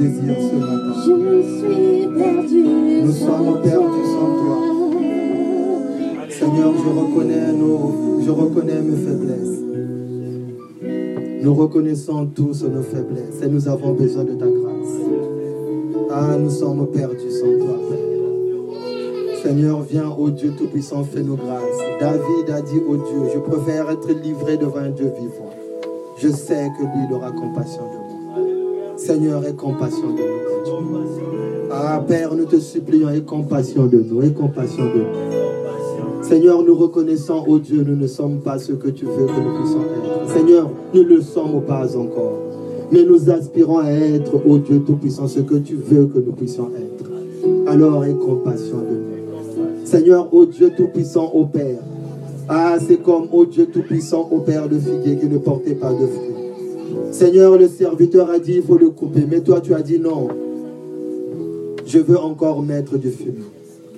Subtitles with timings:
[0.00, 0.80] désirent ce matin.
[3.04, 4.56] Nous sommes perdus sans toi.
[6.30, 9.60] Seigneur, je reconnais, nos, je reconnais mes faiblesses.
[11.42, 14.96] Nous reconnaissons tous nos faiblesses et nous avons besoin de ta grâce.
[16.10, 19.42] Ah, nous sommes perdus sans toi, Père.
[19.42, 21.78] Seigneur, viens, ô Dieu Tout-Puissant, fais-nous grâce.
[22.00, 25.50] David a dit, ô Dieu, je préfère être livré devant un Dieu vivant.
[26.18, 27.99] Je sais que lui, il aura compassion de moi.
[29.10, 31.68] Seigneur, aie compassion de nous.
[31.72, 36.22] Ah, Père, nous te supplions, aie compassion de nous, aie compassion de nous.
[36.22, 39.62] Seigneur, nous reconnaissons, ô Dieu, nous ne sommes pas ce que tu veux que nous
[39.62, 40.32] puissions être.
[40.32, 42.38] Seigneur, nous ne le sommes pas encore.
[42.92, 46.68] Mais nous aspirons à être, ô Dieu Tout-Puissant, ce que tu veux que nous puissions
[46.68, 47.10] être.
[47.66, 49.86] Alors aie compassion de nous.
[49.86, 51.80] Seigneur, ô Dieu Tout-Puissant, ô Père.
[52.48, 56.06] Ah, c'est comme, ô Dieu Tout-Puissant, ô Père, le figuier qui ne portait pas de
[56.06, 56.29] fruits.
[57.12, 59.24] Seigneur, le serviteur a dit, il faut le couper.
[59.28, 60.28] Mais toi, tu as dit non.
[61.86, 63.44] Je veux encore mettre du fumier.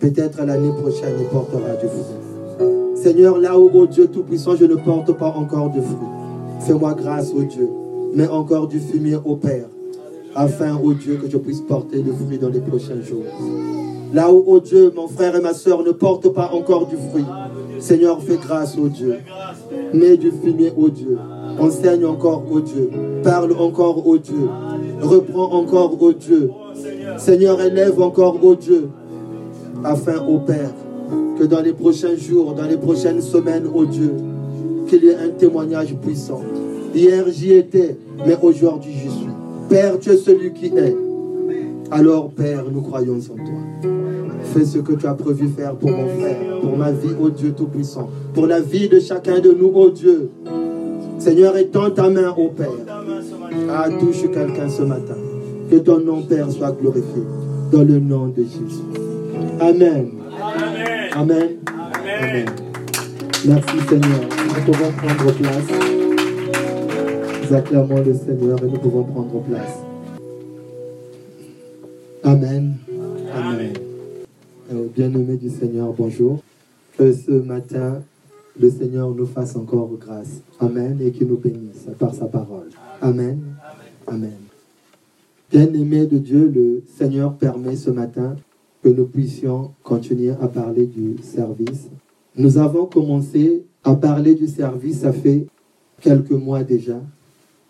[0.00, 2.97] Peut-être l'année prochaine, il portera du fruit.
[2.97, 6.08] Seigneur, là où, ô Dieu Tout-Puissant, je ne porte pas encore de fruit.
[6.60, 7.69] Fais-moi grâce, ô Dieu.
[8.14, 9.66] Mets encore du fumier au Père.
[10.34, 13.25] Afin, ô Dieu, que je puisse porter le fruit dans les prochains jours.
[14.12, 17.25] Là où, ô Dieu, mon frère et ma soeur ne portent pas encore du fruit.
[17.81, 19.16] Seigneur, fais grâce, ô Dieu.
[19.92, 21.19] Mets du fumier, ô Dieu.
[21.58, 22.90] Enseigne encore, ô Dieu.
[23.22, 24.48] Parle encore, ô Dieu.
[25.00, 26.50] Reprends encore, ô Dieu.
[27.18, 28.88] Seigneur, élève encore, ô Dieu.
[29.84, 30.70] Afin, ô Père,
[31.38, 34.12] que dans les prochains jours, dans les prochaines semaines, ô Dieu,
[34.87, 36.40] qu'il y ait un témoignage puissant.
[36.94, 37.96] Hier, j'y étais,
[38.26, 39.28] mais aujourd'hui, j'y suis.
[39.69, 40.96] Père, tu es celui qui est.
[41.90, 43.90] Alors, Père, nous croyons en toi.
[44.54, 47.52] Fais ce que tu as prévu faire pour mon frère, pour ma vie, ô Dieu
[47.56, 50.31] Tout-Puissant, pour la vie de chacun de nous, ô Dieu.
[51.22, 52.69] Seigneur, étends ta main, ô Père.
[53.70, 55.14] Ah, touche quelqu'un ce matin.
[55.70, 57.22] Que ton nom, Père, soit glorifié.
[57.70, 58.82] Dans le nom de Jésus.
[59.60, 60.10] Amen.
[61.14, 61.48] Amen.
[62.20, 62.46] Amen.
[63.46, 64.20] Merci, Seigneur.
[64.48, 65.69] Nous pouvons prendre place.
[67.48, 69.78] Nous acclamons le Seigneur et nous pouvons prendre place.
[72.25, 72.75] Amen.
[73.32, 73.72] Amen.
[74.72, 76.40] Euh, Bien-aimés du Seigneur, bonjour.
[76.98, 78.02] Que ce matin,
[78.58, 80.40] le Seigneur nous fasse encore grâce.
[80.60, 80.99] Amen.
[81.00, 82.69] Et qu'il nous bénisse par sa parole.
[83.00, 83.40] Amen.
[84.06, 84.38] Amen.
[85.50, 88.37] Bien-aimés de Dieu, le Seigneur permet ce matin
[88.82, 91.88] que nous puissions continuer à parler du service.
[92.37, 95.46] Nous avons commencé à parler du service, ça fait
[96.00, 97.00] quelques mois déjà.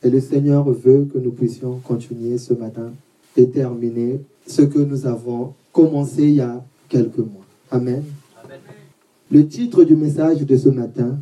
[0.02, 2.93] Et le Seigneur veut que nous puissions continuer ce matin
[3.37, 7.46] et terminer ce que nous avons commencé il y a quelques mois.
[7.70, 8.02] Amen.
[9.32, 11.19] Le titre du message de ce matin,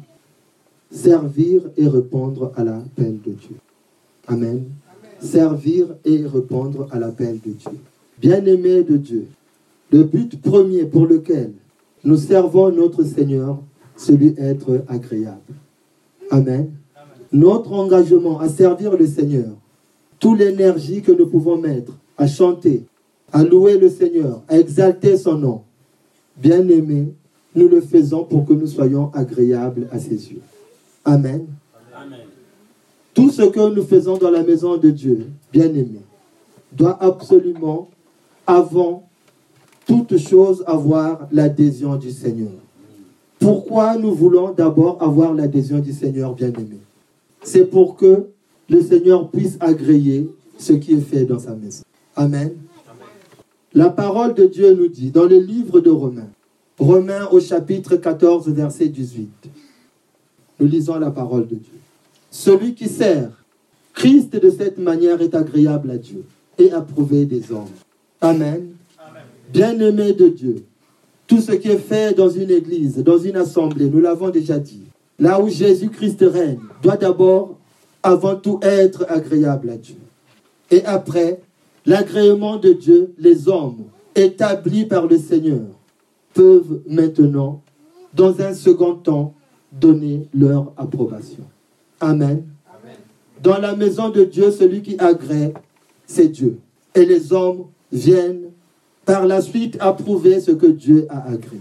[0.91, 3.57] Servir et répondre à l'appel de Dieu.
[4.27, 4.65] Amen.
[5.21, 7.79] Servir et répondre à l'appel de Dieu.
[8.21, 9.29] Bien-aimés de Dieu,
[9.93, 11.53] le but premier pour lequel
[12.03, 13.61] nous servons notre Seigneur,
[13.95, 15.55] c'est lui être agréable.
[16.33, 16.73] Amen.
[17.33, 19.53] Notre engagement à servir le Seigneur,
[20.19, 22.83] toute l'énergie que nous pouvons mettre à chanter,
[23.33, 25.61] à louer le Seigneur, à exalter son nom,
[26.37, 27.15] bien aimé,
[27.55, 30.43] nous le faisons pour que nous soyons agréables à ses yeux.
[31.05, 31.47] Amen.
[33.14, 36.00] Tout ce que nous faisons dans la maison de Dieu, bien aimé,
[36.73, 37.88] doit absolument,
[38.47, 39.08] avant
[39.87, 42.52] toute chose, avoir l'adhésion du Seigneur.
[43.41, 46.79] Pourquoi nous voulons d'abord avoir l'adhésion du Seigneur, bien aimé?
[47.43, 48.26] C'est pour que
[48.69, 51.82] le Seigneur puisse agréer ce qui est fait dans sa maison.
[52.14, 52.52] Amen.
[53.73, 56.29] La parole de Dieu nous dit dans le livre de Romains,
[56.81, 59.29] Romains au chapitre 14, verset 18.
[60.59, 61.79] Nous lisons la parole de Dieu.
[62.31, 63.29] Celui qui sert
[63.93, 66.25] Christ de cette manière est agréable à Dieu
[66.56, 67.69] et approuvé des hommes.
[68.23, 68.69] Amen.
[69.53, 70.65] Bien-aimé de Dieu,
[71.27, 74.85] tout ce qui est fait dans une église, dans une assemblée, nous l'avons déjà dit,
[75.19, 77.59] là où Jésus-Christ règne, doit d'abord,
[78.03, 79.99] avant tout, être agréable à Dieu.
[80.71, 81.43] Et après,
[81.85, 83.85] l'agrément de Dieu, les hommes
[84.15, 85.61] établis par le Seigneur
[86.35, 87.62] peuvent maintenant,
[88.15, 89.35] dans un second temps,
[89.73, 91.44] donner leur approbation.
[92.00, 92.44] Amen.
[93.43, 95.55] Dans la maison de Dieu, celui qui agrée,
[96.06, 96.59] c'est Dieu.
[96.94, 98.50] Et les hommes viennent
[99.05, 101.61] par la suite approuver ce que Dieu a agréé.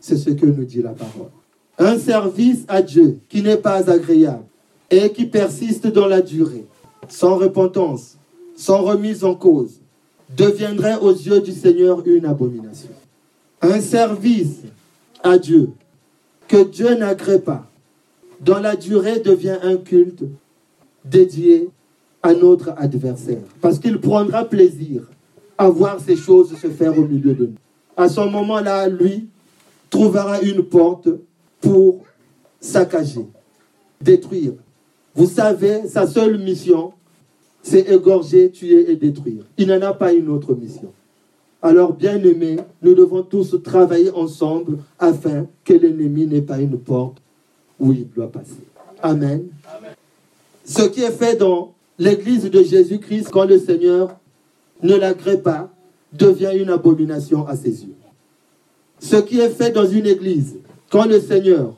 [0.00, 1.30] C'est ce que nous dit la parole.
[1.78, 4.44] Un service à Dieu qui n'est pas agréable
[4.90, 6.66] et qui persiste dans la durée,
[7.08, 8.18] sans repentance,
[8.56, 9.80] sans remise en cause,
[10.36, 12.90] deviendrait aux yeux du Seigneur une abomination.
[13.62, 14.62] Un service
[15.22, 15.70] à Dieu
[16.48, 17.66] que Dieu n'agrée pas,
[18.40, 20.24] dans la durée devient un culte
[21.04, 21.70] dédié
[22.22, 23.42] à notre adversaire.
[23.60, 25.02] Parce qu'il prendra plaisir
[25.56, 27.54] à voir ces choses se faire au milieu de nous.
[27.96, 29.28] À ce moment-là, lui
[29.90, 31.08] trouvera une porte
[31.60, 32.04] pour
[32.60, 33.26] saccager,
[34.00, 34.52] détruire.
[35.14, 36.92] Vous savez, sa seule mission,
[37.62, 39.44] c'est égorger, tuer et détruire.
[39.56, 40.92] Il n'en a pas une autre mission.
[41.62, 47.18] Alors, bien aimés, nous devons tous travailler ensemble afin que l'ennemi n'ait pas une porte
[47.78, 48.64] où il doit passer.
[49.00, 49.46] Amen.
[50.64, 54.16] Ce qui est fait dans l'église de Jésus-Christ, quand le Seigneur
[54.82, 55.72] ne l'agrée pas,
[56.12, 57.94] devient une abomination à ses yeux.
[58.98, 60.56] Ce qui est fait dans une église,
[60.90, 61.74] quand le Seigneur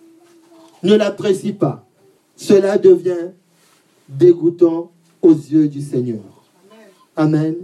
[0.83, 1.87] ne l'apprécie pas,
[2.37, 3.31] cela devient
[4.09, 4.91] dégoûtant
[5.23, 6.21] aux yeux du Seigneur.
[7.17, 7.55] Amen.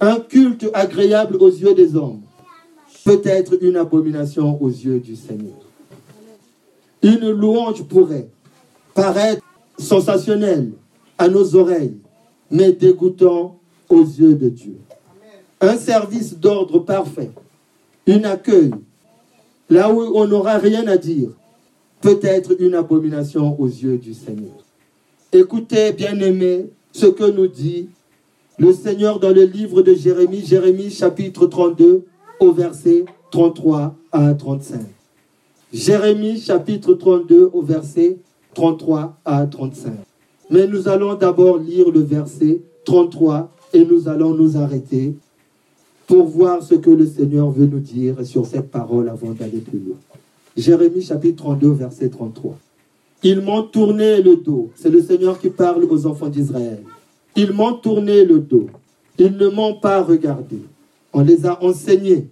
[0.00, 2.20] Un culte agréable aux yeux des hommes
[3.04, 5.56] peut être une abomination aux yeux du Seigneur.
[7.02, 8.28] Une louange pourrait
[8.94, 9.42] paraître
[9.78, 10.70] sensationnelle
[11.16, 11.96] à nos oreilles,
[12.50, 14.78] mais dégoûtant aux yeux de Dieu.
[15.60, 17.30] Un service d'ordre parfait,
[18.06, 18.70] une accueil,
[19.68, 21.30] là où on n'aura rien à dire,
[22.00, 24.64] peut être une abomination aux yeux du Seigneur.
[25.32, 27.88] Écoutez, bien-aimés, ce que nous dit
[28.58, 32.04] le Seigneur dans le livre de Jérémie, Jérémie chapitre 32,
[32.40, 34.80] au verset 33 à 35.
[35.72, 38.18] Jérémie chapitre 32, au verset
[38.54, 39.92] 33 à 35.
[40.50, 45.14] Mais nous allons d'abord lire le verset 33 et nous allons nous arrêter
[46.06, 49.78] pour voir ce que le Seigneur veut nous dire sur cette parole avant d'aller plus
[49.78, 49.96] loin.
[50.56, 52.56] Jérémie chapitre 32, verset 33.
[53.22, 54.70] Ils m'ont tourné le dos.
[54.74, 56.82] C'est le Seigneur qui parle aux enfants d'Israël.
[57.38, 58.66] Ils m'ont tourné le dos.
[59.16, 60.58] Ils ne m'ont pas regardé.
[61.12, 62.26] On les a enseignés.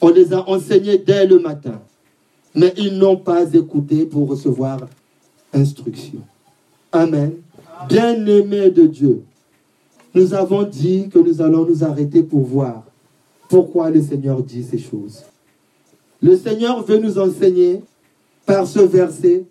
[0.00, 1.80] On les a enseignés dès le matin.
[2.52, 4.80] Mais ils n'ont pas écouté pour recevoir
[5.54, 6.18] instruction.
[6.90, 7.34] Amen.
[7.88, 9.22] Bien-aimés de Dieu,
[10.12, 12.82] nous avons dit que nous allons nous arrêter pour voir
[13.48, 15.22] pourquoi le Seigneur dit ces choses.
[16.20, 17.80] Le Seigneur veut nous enseigner
[18.44, 19.44] par ce verset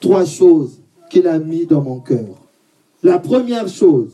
[0.00, 0.78] trois choses
[1.10, 2.34] qu'il a mis dans mon cœur.
[3.02, 4.12] La première chose,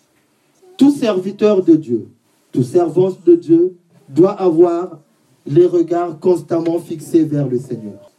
[0.76, 2.08] tout serviteur de Dieu,
[2.52, 3.76] tout servant de Dieu
[4.08, 4.98] doit avoir
[5.46, 8.10] les regards constamment fixés vers le Seigneur.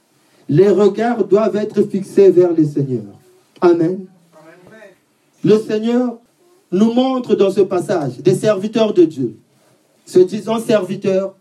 [0.47, 3.03] Les regards doivent être fixés vers le Seigneur.
[3.61, 4.05] Amen.
[5.43, 6.17] Le Seigneur
[6.71, 9.37] nous montre dans ce passage des serviteurs de Dieu,
[10.05, 11.35] se disant serviteurs,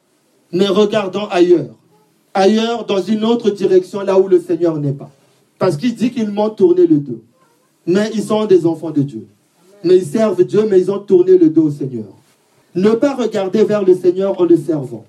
[0.53, 1.75] mais regardant ailleurs.
[2.33, 5.11] Ailleurs, dans une autre direction, là où le Seigneur n'est pas.
[5.59, 7.23] Parce qu'il dit qu'ils m'ont tourné le dos.
[7.87, 9.27] Mais ils sont des enfants de Dieu.
[9.85, 12.07] Mais ils servent Dieu, mais ils ont tourné le dos au Seigneur.
[12.75, 15.05] Ne pas regarder vers le Seigneur en le servant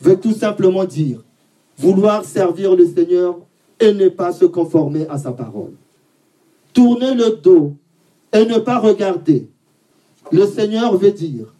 [0.00, 1.22] veut tout simplement dire
[1.78, 3.38] vouloir servir le Seigneur
[3.80, 5.72] et ne pas se conformer à sa parole.
[6.72, 7.74] Tourner le dos
[8.32, 9.48] et ne pas regarder.
[10.30, 11.52] Le Seigneur veut dire,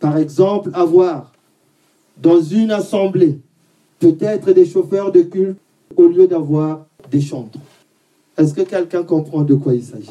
[0.00, 1.32] par exemple, avoir
[2.20, 3.38] dans une assemblée
[3.98, 5.58] peut-être des chauffeurs de culte
[5.96, 7.58] au lieu d'avoir des chantres.
[8.36, 10.10] Est-ce que quelqu'un comprend de quoi il s'agit?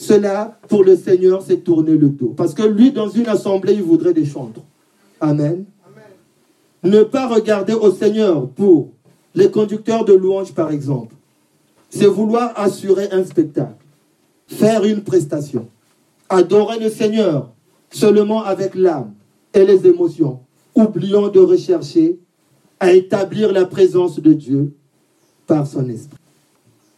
[0.00, 2.32] Cela, pour le Seigneur, c'est tourner le dos.
[2.34, 4.62] Parce que lui, dans une assemblée, il voudrait des chantres.
[5.20, 5.66] Amen.
[6.82, 8.88] Ne pas regarder au Seigneur pour
[9.34, 11.14] les conducteurs de louanges, par exemple.
[11.90, 13.84] C'est vouloir assurer un spectacle,
[14.46, 15.68] faire une prestation,
[16.30, 17.50] adorer le Seigneur
[17.90, 19.12] seulement avec l'âme
[19.52, 20.40] et les émotions,
[20.74, 22.18] oubliant de rechercher
[22.80, 24.72] à établir la présence de Dieu
[25.46, 26.16] par son esprit.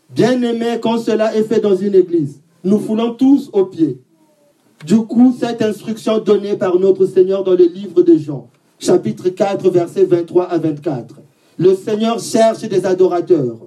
[0.08, 3.98] Bien aimé, quand cela est fait dans une église, nous foulons tous aux pieds.
[4.84, 9.70] Du coup, cette instruction donnée par notre Seigneur dans le livre de Jean, chapitre 4,
[9.70, 11.16] versets 23 à 24.
[11.58, 13.58] Le Seigneur cherche des adorateurs,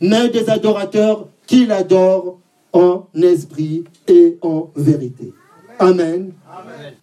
[0.00, 2.38] mais des adorateurs qui l'adorent
[2.72, 5.32] en esprit et en vérité.
[5.78, 6.32] Amen.
[6.48, 6.94] Amen.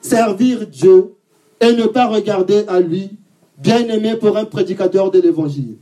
[0.00, 1.14] Servir Dieu
[1.60, 3.10] et ne pas regarder à lui,
[3.56, 5.76] bien aimé pour un prédicateur de l'évangile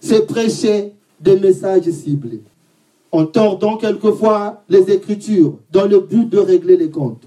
[0.00, 2.42] c'est prêcher des messages ciblés,
[3.12, 7.24] en tordant quelquefois les Écritures dans le but de régler les comptes.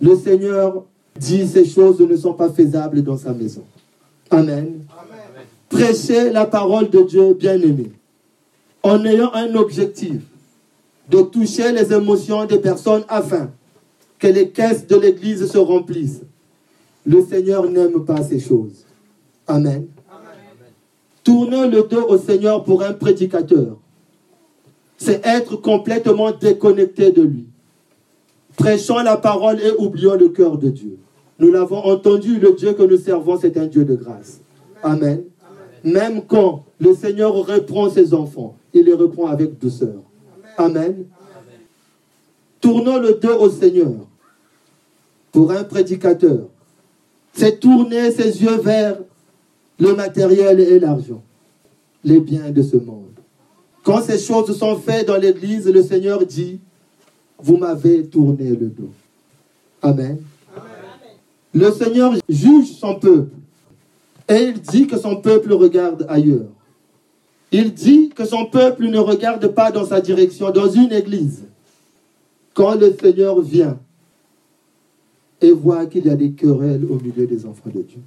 [0.00, 0.84] Le Seigneur
[1.18, 3.64] dit ces choses ne sont pas faisables dans sa maison.
[4.30, 4.80] Amen.
[5.68, 7.90] Prêcher la parole de Dieu bien-aimé,
[8.82, 10.20] en ayant un objectif
[11.08, 13.50] de toucher les émotions des personnes afin
[14.18, 16.22] que les caisses de l'Église se remplissent.
[17.04, 18.84] Le Seigneur n'aime pas ces choses.
[19.46, 19.86] Amen.
[21.22, 23.76] Tourner le dos au Seigneur pour un prédicateur
[24.96, 27.46] c'est être complètement déconnecté de lui.
[28.56, 30.98] Prêchons la parole et oublions le cœur de Dieu.
[31.38, 34.40] Nous l'avons entendu, le Dieu que nous servons, c'est un Dieu de grâce.
[34.82, 35.24] Amen.
[35.84, 40.02] Même quand le Seigneur reprend ses enfants, il les reprend avec douceur.
[40.56, 41.04] Amen.
[42.60, 43.92] Tournons le dos au Seigneur.
[45.30, 46.48] Pour un prédicateur,
[47.34, 48.96] c'est tourner ses yeux vers
[49.78, 51.22] le matériel et l'argent,
[52.02, 53.05] les biens de ce monde.
[53.86, 56.58] Quand ces choses sont faites dans l'Église, le Seigneur dit,
[57.38, 58.90] vous m'avez tourné le dos.
[59.80, 60.18] Amen.
[61.54, 63.30] Le Seigneur juge son peuple
[64.28, 66.48] et il dit que son peuple regarde ailleurs.
[67.52, 71.44] Il dit que son peuple ne regarde pas dans sa direction, dans une église.
[72.54, 73.78] Quand le Seigneur vient
[75.40, 78.00] et voit qu'il y a des querelles au milieu des enfants de Dieu.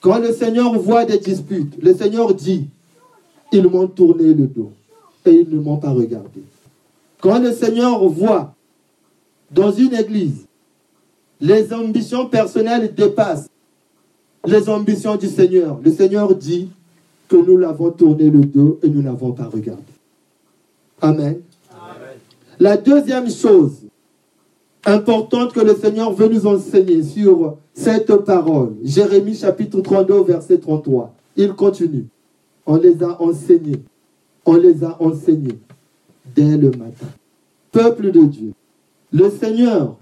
[0.00, 2.68] Quand le Seigneur voit des disputes, le Seigneur dit,
[3.50, 4.70] ils m'ont tourné le dos
[5.26, 6.42] et ils ne m'ont pas regardé.
[7.20, 8.54] Quand le Seigneur voit
[9.50, 10.46] dans une église,
[11.40, 13.48] les ambitions personnelles dépassent
[14.46, 15.78] les ambitions du Seigneur.
[15.82, 16.68] Le Seigneur dit
[17.28, 19.82] que nous l'avons tourné le dos et nous n'avons pas regardé.
[21.00, 21.40] Amen.
[22.58, 23.82] La deuxième chose
[24.84, 31.12] importante que le Seigneur veut nous enseigner sur cette parole, Jérémie chapitre 32, verset 33,
[31.36, 32.06] il continue.
[32.66, 33.82] On les a enseignés.
[34.44, 35.58] On les a enseignés
[36.34, 37.06] dès le matin.
[37.72, 38.52] Peuple de Dieu,
[39.12, 39.96] le Seigneur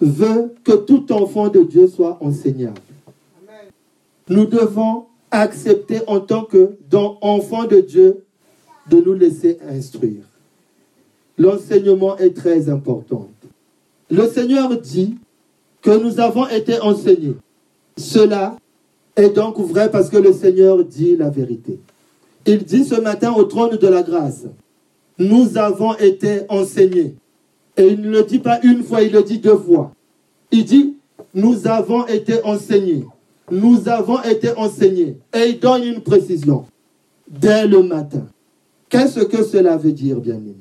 [0.00, 2.80] veut que tout enfant de Dieu soit enseignable.
[4.28, 6.76] Nous devons accepter en tant que
[7.20, 8.24] enfants de Dieu
[8.90, 10.22] de nous laisser instruire.
[11.38, 13.28] L'enseignement est très important.
[14.10, 15.16] Le Seigneur dit
[15.82, 17.36] que nous avons été enseignés.
[17.96, 18.56] Cela
[19.16, 21.78] est donc vrai parce que le Seigneur dit la vérité.
[22.46, 24.44] Il dit ce matin au trône de la grâce,
[25.18, 27.16] nous avons été enseignés.
[27.76, 29.92] Et il ne le dit pas une fois, il le dit deux fois.
[30.50, 30.94] Il dit,
[31.34, 33.04] nous avons été enseignés
[33.50, 35.18] nous avons été enseignés.
[35.34, 36.66] Et il donne une précision.
[37.28, 38.26] Dès le matin.
[38.88, 40.54] Qu'est-ce que cela veut dire, bien-aimé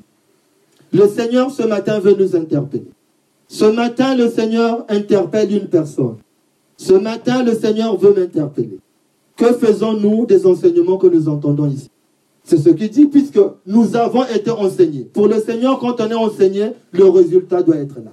[0.92, 2.88] Le Seigneur, ce matin, veut nous interpeller.
[3.48, 6.18] Ce matin, le Seigneur interpelle une personne.
[6.78, 8.80] Ce matin, le Seigneur veut m'interpeller.
[9.36, 11.90] Que faisons-nous des enseignements que nous entendons ici?
[12.44, 15.10] C'est ce qu'il dit, puisque nous avons été enseignés.
[15.14, 18.12] Pour le Seigneur, quand on est enseigné, le résultat doit être là.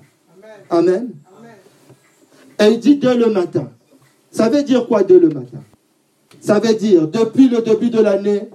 [0.70, 1.10] Amen.
[2.58, 3.70] Et il dit dès le matin.
[4.30, 5.62] Ça veut dire quoi dès le matin?
[6.40, 8.48] Ça veut dire, depuis le début de l'année,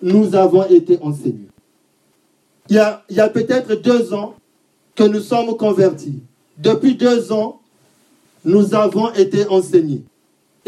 [0.00, 1.48] nous avons été enseignés.
[2.68, 4.34] Il y a peut-être deux ans
[4.94, 6.22] que nous sommes convertis.
[6.58, 7.60] Depuis deux ans,
[8.44, 10.02] nous avons été enseignés.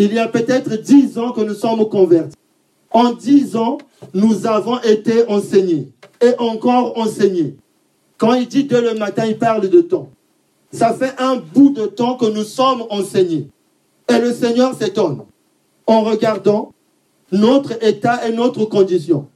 [0.01, 2.37] Il y a peut-être dix ans que nous sommes convertis.
[2.93, 3.79] En dix ans,
[4.15, 5.89] nous avons été enseignés
[6.23, 7.57] et encore enseignés.
[8.17, 10.09] Quand il dit dès le matin, il parle de temps.
[10.71, 13.49] Ça fait un bout de temps que nous sommes enseignés.
[14.09, 15.23] Et le Seigneur s'étonne
[15.87, 16.73] en regardant
[17.33, 19.27] notre état et notre condition.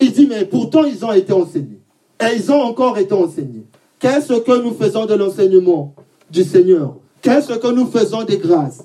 [0.00, 1.80] Il dit, mais pourtant ils ont été enseignés.
[2.20, 3.64] Et ils ont encore été enseignés.
[3.98, 5.94] Qu'est-ce que nous faisons de l'enseignement
[6.30, 6.94] du Seigneur?
[7.20, 8.84] Qu'est-ce que nous faisons des grâces?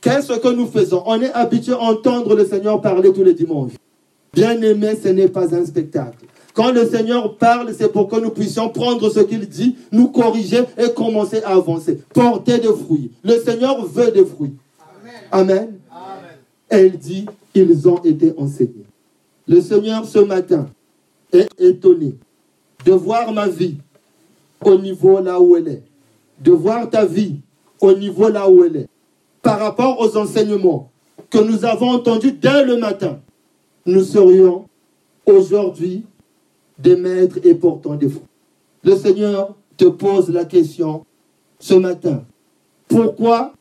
[0.00, 1.02] Qu'est-ce que nous faisons?
[1.06, 3.72] On est habitué à entendre le Seigneur parler tous les dimanches.
[4.32, 6.24] Bien aimé, ce n'est pas un spectacle.
[6.54, 10.62] Quand le Seigneur parle, c'est pour que nous puissions prendre ce qu'il dit, nous corriger
[10.78, 12.00] et commencer à avancer.
[12.12, 13.10] Porter des fruits.
[13.22, 14.54] Le Seigneur veut des fruits.
[15.30, 15.78] Amen.
[16.68, 18.86] Elle dit, ils ont été enseignés.
[19.46, 20.68] Le Seigneur ce matin
[21.32, 22.14] est étonné
[22.84, 23.76] de voir ma vie
[24.64, 25.82] au niveau là où elle est.
[26.40, 27.36] De voir ta vie
[27.80, 28.88] au niveau là où elle est.
[29.42, 30.90] Par rapport aux enseignements
[31.30, 33.20] que nous avons entendus dès le matin,
[33.86, 34.66] nous serions
[35.26, 36.04] aujourd'hui
[36.78, 38.24] des maîtres et portants des fruits.
[38.84, 41.04] Le Seigneur te pose la question
[41.58, 42.24] ce matin.
[42.88, 43.52] Pourquoi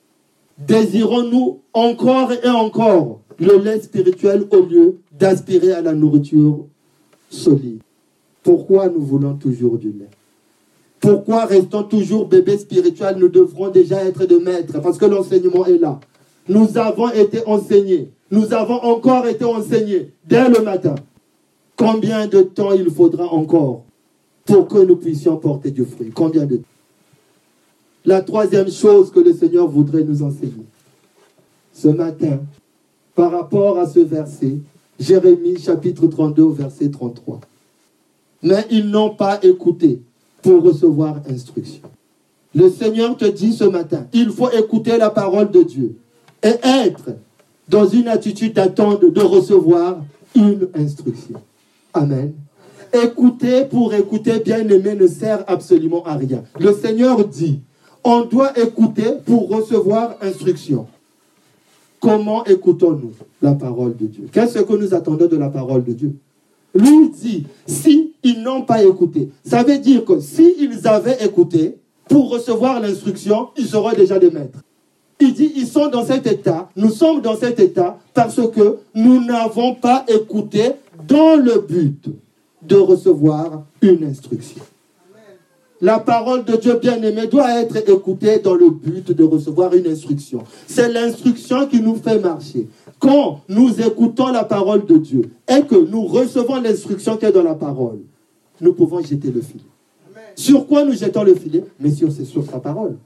[0.58, 6.66] désirons-nous encore et encore le lait spirituel au lieu d'aspirer à la nourriture
[7.30, 7.82] solide?
[8.44, 10.10] Pourquoi nous voulons toujours du lait?
[11.00, 13.18] Pourquoi restons toujours bébés spirituels?
[13.18, 16.00] Nous devrons déjà être de maîtres parce que l'enseignement est là.
[16.48, 18.10] Nous avons été enseignés.
[18.32, 20.96] Nous avons encore été enseignés dès le matin.
[21.76, 23.84] Combien de temps il faudra encore
[24.46, 26.12] pour que nous puissions porter du fruit?
[26.14, 26.64] Combien de temps?
[28.06, 30.66] La troisième chose que le Seigneur voudrait nous enseigner
[31.80, 32.40] ce matin,
[33.16, 34.58] par rapport à ce verset,
[35.00, 37.40] Jérémie chapitre 32, verset 33.
[38.44, 40.02] Mais ils n'ont pas écouté
[40.42, 41.82] pour recevoir instruction.
[42.56, 45.98] Le Seigneur te dit ce matin, il faut écouter la parole de Dieu
[46.42, 47.12] et être
[47.68, 49.98] dans une attitude d'attente de recevoir
[50.36, 51.42] une instruction.
[51.94, 52.34] Amen.
[52.92, 56.44] Écouter pour écouter, bien aimé, ne sert absolument à rien.
[56.60, 57.60] Le Seigneur dit,
[58.04, 60.88] on doit écouter pour recevoir instruction.
[62.00, 64.28] Comment écoutons-nous la parole de Dieu?
[64.32, 66.16] Qu'est-ce que nous attendons de la parole de Dieu?
[66.74, 71.78] Lui dit, si n'ont pas écouté, ça veut dire que s'ils avaient écouté,
[72.08, 74.60] pour recevoir l'instruction, ils seraient déjà des maîtres.
[75.20, 79.24] Il dit, ils sont dans cet état, nous sommes dans cet état parce que nous
[79.24, 80.72] n'avons pas écouté
[81.08, 82.06] dans le but
[82.62, 84.62] de recevoir une instruction.
[85.82, 90.44] La parole de Dieu bien-aimé doit être écoutée dans le but de recevoir une instruction.
[90.68, 92.68] C'est l'instruction qui nous fait marcher.
[93.00, 97.44] Quand nous écoutons la parole de Dieu et que nous recevons l'instruction qui est dans
[97.44, 98.00] la parole,
[98.60, 99.64] nous pouvons jeter le filet.
[100.36, 101.64] Sur quoi nous jetons le filet?
[101.80, 102.98] Mais sur, c'est sur sa parole.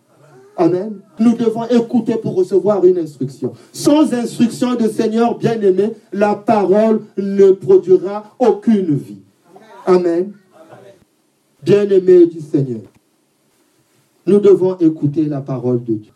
[0.58, 1.00] Amen.
[1.20, 3.54] Nous devons écouter pour recevoir une instruction.
[3.72, 9.22] Sans instruction de Seigneur bien-aimé, la parole ne produira aucune vie.
[9.86, 10.34] Amen.
[11.64, 12.82] Bien-aimé du Seigneur,
[14.26, 16.12] nous devons écouter la parole de Dieu.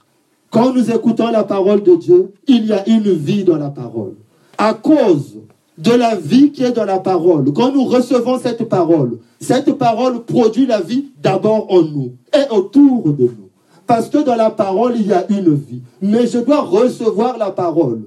[0.49, 4.15] Quand nous écoutons la parole de Dieu, il y a une vie dans la parole.
[4.57, 5.37] À cause
[5.77, 10.23] de la vie qui est dans la parole, quand nous recevons cette parole, cette parole
[10.23, 13.49] produit la vie d'abord en nous et autour de nous.
[13.85, 15.81] Parce que dans la parole, il y a une vie.
[16.01, 18.01] Mais je dois recevoir la parole.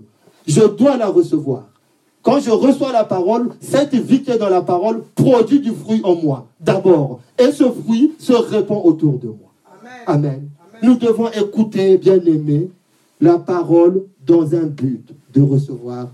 [0.47, 1.70] Je dois la recevoir.
[2.23, 6.01] Quand je reçois la parole, cette vie qui est dans la parole produit du fruit
[6.05, 7.21] en moi, d'abord.
[7.39, 9.53] Et ce fruit se répand autour de moi.
[10.07, 10.49] Amen.
[10.83, 12.69] Nous devons écouter, bien-aimés,
[13.21, 16.09] la parole dans un but de recevoir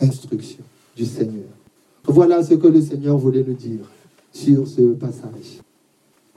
[0.00, 0.64] instruction
[0.96, 1.48] du Seigneur.
[2.04, 3.84] Voilà ce que le Seigneur voulait nous dire
[4.32, 5.60] sur ce passage.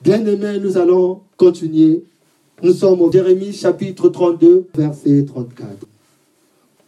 [0.02, 2.04] Bien-aimés, nous allons continuer
[2.64, 5.86] nous sommes au Jérémie chapitre 32, verset 34.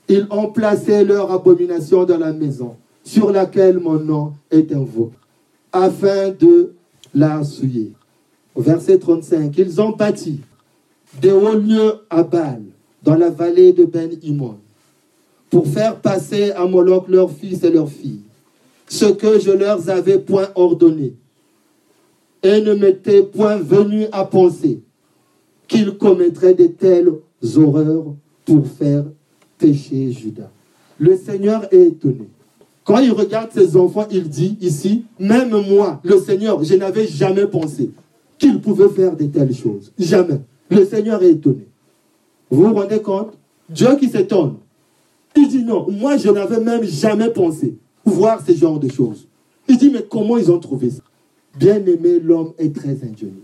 [0.07, 5.15] Ils ont placé leur abomination dans la maison sur laquelle mon nom est invoqué,
[5.71, 6.73] afin de
[7.13, 7.91] la souiller.
[8.55, 10.39] Verset 35, ils ont bâti
[11.21, 12.63] des hauts lieux à Bâle,
[13.03, 14.57] dans la vallée de Ben Imon,
[15.49, 18.21] pour faire passer à Moloch leurs fils et leurs filles,
[18.87, 21.13] ce que je leur avais point ordonné,
[22.43, 24.81] et ne m'était point venu à penser
[25.67, 27.11] qu'il commettrait de telles
[27.55, 28.13] horreurs
[28.45, 29.05] pour faire
[29.57, 30.49] pécher Judas.
[30.99, 32.27] Le Seigneur est étonné.
[32.83, 37.47] Quand il regarde ses enfants, il dit ici, même moi, le Seigneur, je n'avais jamais
[37.47, 37.89] pensé
[38.37, 39.91] qu'il pouvait faire de telles choses.
[39.97, 40.39] Jamais.
[40.69, 41.67] Le Seigneur est étonné.
[42.49, 43.33] Vous vous rendez compte?
[43.69, 44.55] Dieu qui s'étonne.
[45.35, 49.27] Il dit non, moi je n'avais même jamais pensé voir ce genre de choses.
[49.67, 51.01] Il dit mais comment ils ont trouvé ça?
[51.57, 53.43] Bien aimé, l'homme est très ingénieux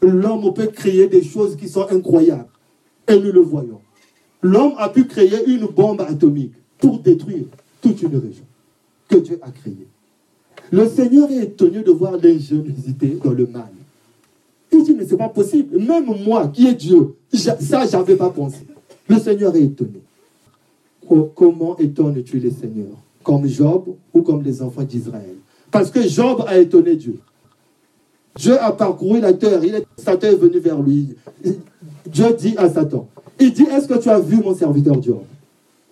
[0.00, 2.48] l'homme peut créer des choses qui sont incroyables.
[3.06, 3.80] Et nous le voyons.
[4.42, 7.44] L'homme a pu créer une bombe atomique pour détruire
[7.80, 8.44] toute une région
[9.08, 9.86] que Dieu a créée.
[10.70, 13.70] Le Seigneur est étonné de voir l'ingéniosité dans le mal.
[14.70, 15.78] Il dit, mais ce n'est pas possible.
[15.78, 18.66] Même moi, qui est Dieu, ça, je n'avais pas pensé.
[19.08, 20.02] Le Seigneur est étonné.
[21.34, 22.88] Comment étonnes-tu le Seigneur
[23.22, 25.36] Comme Job ou comme les enfants d'Israël?
[25.70, 27.18] Parce que Job a étonné Dieu.
[28.36, 29.60] Dieu a parcouru la terre.
[29.96, 31.16] Satan est venu vers lui.
[32.06, 35.14] Dieu dit à Satan, il dit, est-ce que tu as vu mon serviteur Dieu?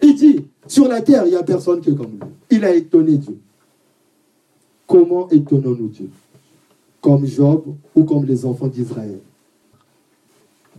[0.03, 2.21] Il dit, sur la terre, il n'y a personne qui est comme lui.
[2.51, 3.39] Il a étonné Dieu.
[4.87, 6.11] Comment étonnons-nous Dieu?
[7.01, 9.19] Comme Job ou comme les enfants d'Israël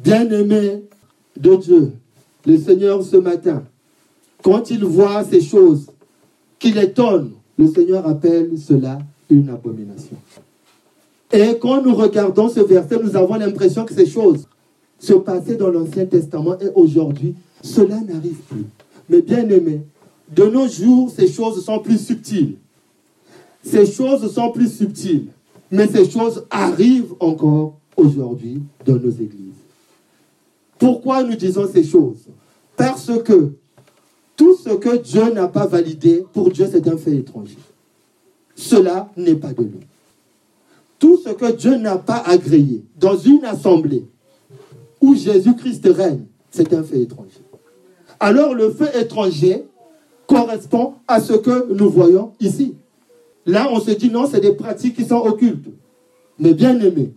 [0.03, 0.83] Bien-aimé
[1.37, 1.91] de Dieu,
[2.45, 3.63] le Seigneur ce matin,
[4.43, 5.87] quand il voit ces choses
[6.59, 8.99] qui l'étonnent, le Seigneur appelle cela
[9.29, 10.17] une abomination.
[11.31, 14.47] Et quand nous regardons ce verset, nous avons l'impression que ces choses
[14.99, 18.65] se passaient dans l'Ancien Testament et aujourd'hui, cela n'arrive plus.
[19.09, 19.81] Mais bien aimé,
[20.29, 22.55] de nos jours, ces choses sont plus subtiles.
[23.63, 25.27] Ces choses sont plus subtiles.
[25.71, 29.53] Mais ces choses arrivent encore aujourd'hui dans nos églises.
[30.79, 32.27] Pourquoi nous disons ces choses?
[32.75, 33.51] Parce que
[34.35, 37.57] tout ce que Dieu n'a pas validé, pour Dieu, c'est un fait étranger.
[38.55, 39.79] Cela n'est pas de lui
[40.99, 44.05] tout ce que Dieu n'a pas agréé dans une assemblée
[45.07, 47.41] où Jésus-Christ règne, c'est un fait étranger.
[48.19, 49.65] Alors le fait étranger
[50.27, 52.75] correspond à ce que nous voyons ici.
[53.45, 55.69] Là, on se dit non, c'est des pratiques qui sont occultes.
[56.39, 57.13] Mais bien aimé,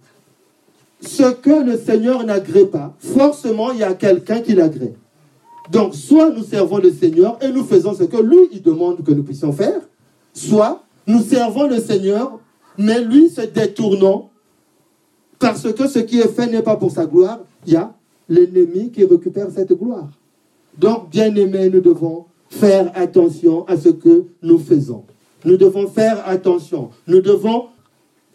[1.01, 4.95] ce que le Seigneur n'agrée pas, forcément, il y a quelqu'un qui l'agrée.
[5.73, 9.11] Donc, soit nous servons le Seigneur et nous faisons ce que lui, il demande que
[9.11, 9.81] nous puissions faire,
[10.33, 12.39] soit nous servons le Seigneur
[12.79, 14.31] mais lui se détournant,
[15.39, 17.95] parce que ce qui est fait n'est pas pour sa gloire, il y a
[18.29, 20.09] l'ennemi qui récupère cette gloire.
[20.79, 25.05] Donc, bien aimés, nous devons faire attention à ce que nous faisons.
[25.45, 26.91] Nous devons faire attention.
[27.07, 27.67] Nous devons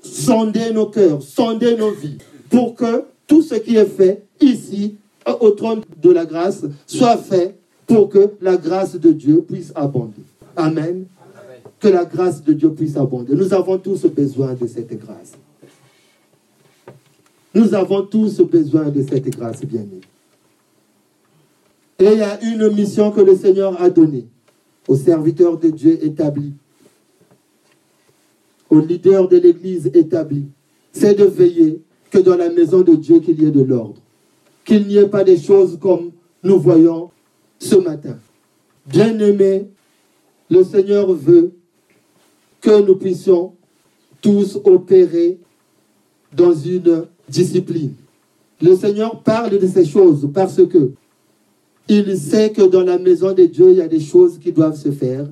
[0.01, 2.17] sonder nos cœurs, sonder nos vies,
[2.49, 4.95] pour que tout ce qui est fait ici,
[5.39, 7.57] au trône de la grâce, soit fait
[7.87, 10.21] pour que la grâce de Dieu puisse abonder.
[10.55, 11.05] Amen.
[11.79, 13.33] Que la grâce de Dieu puisse abonder.
[13.35, 15.33] Nous avons tous besoin de cette grâce.
[17.55, 20.01] Nous avons tous besoin de cette grâce, bien-aimée.
[21.97, 24.27] Et il y a une mission que le Seigneur a donnée
[24.89, 26.51] aux serviteurs de Dieu établis,
[28.69, 30.47] aux leaders de l'Église établis.
[30.91, 34.01] C'est de veiller que dans la maison de Dieu qu'il y ait de l'ordre.
[34.65, 36.11] Qu'il n'y ait pas des choses comme
[36.43, 37.09] nous voyons
[37.59, 38.17] ce matin.
[38.85, 39.69] Bien-aimés,
[40.49, 41.53] le Seigneur veut
[42.59, 43.53] que nous puissions
[44.21, 45.39] tous opérer
[46.33, 47.93] dans une discipline.
[48.61, 50.91] Le Seigneur parle de ces choses parce que
[51.87, 54.77] il sait que dans la maison de Dieu, il y a des choses qui doivent
[54.77, 55.27] se faire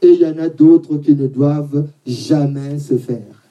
[0.00, 3.42] et il y en a d'autres qui ne doivent jamais se faire.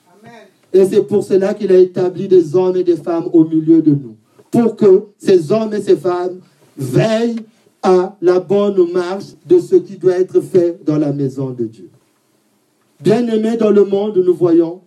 [0.74, 3.92] Et c'est pour cela qu'il a établi des hommes et des femmes au milieu de
[3.92, 4.16] nous.
[4.50, 6.40] Pour que ces hommes et ces femmes
[6.78, 7.40] veillent
[7.84, 11.90] à la bonne marche de ce qui doit être fait dans la maison de Dieu.
[13.02, 14.82] Bien aimés dans le monde, nous voyons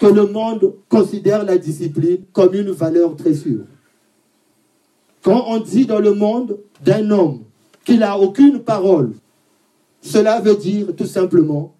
[0.00, 3.64] que le monde considère la discipline comme une valeur très sûre.
[5.22, 7.44] Quand on dit dans le monde d'un homme
[7.84, 9.12] qu'il n'a aucune parole,
[10.00, 11.74] cela veut dire tout simplement,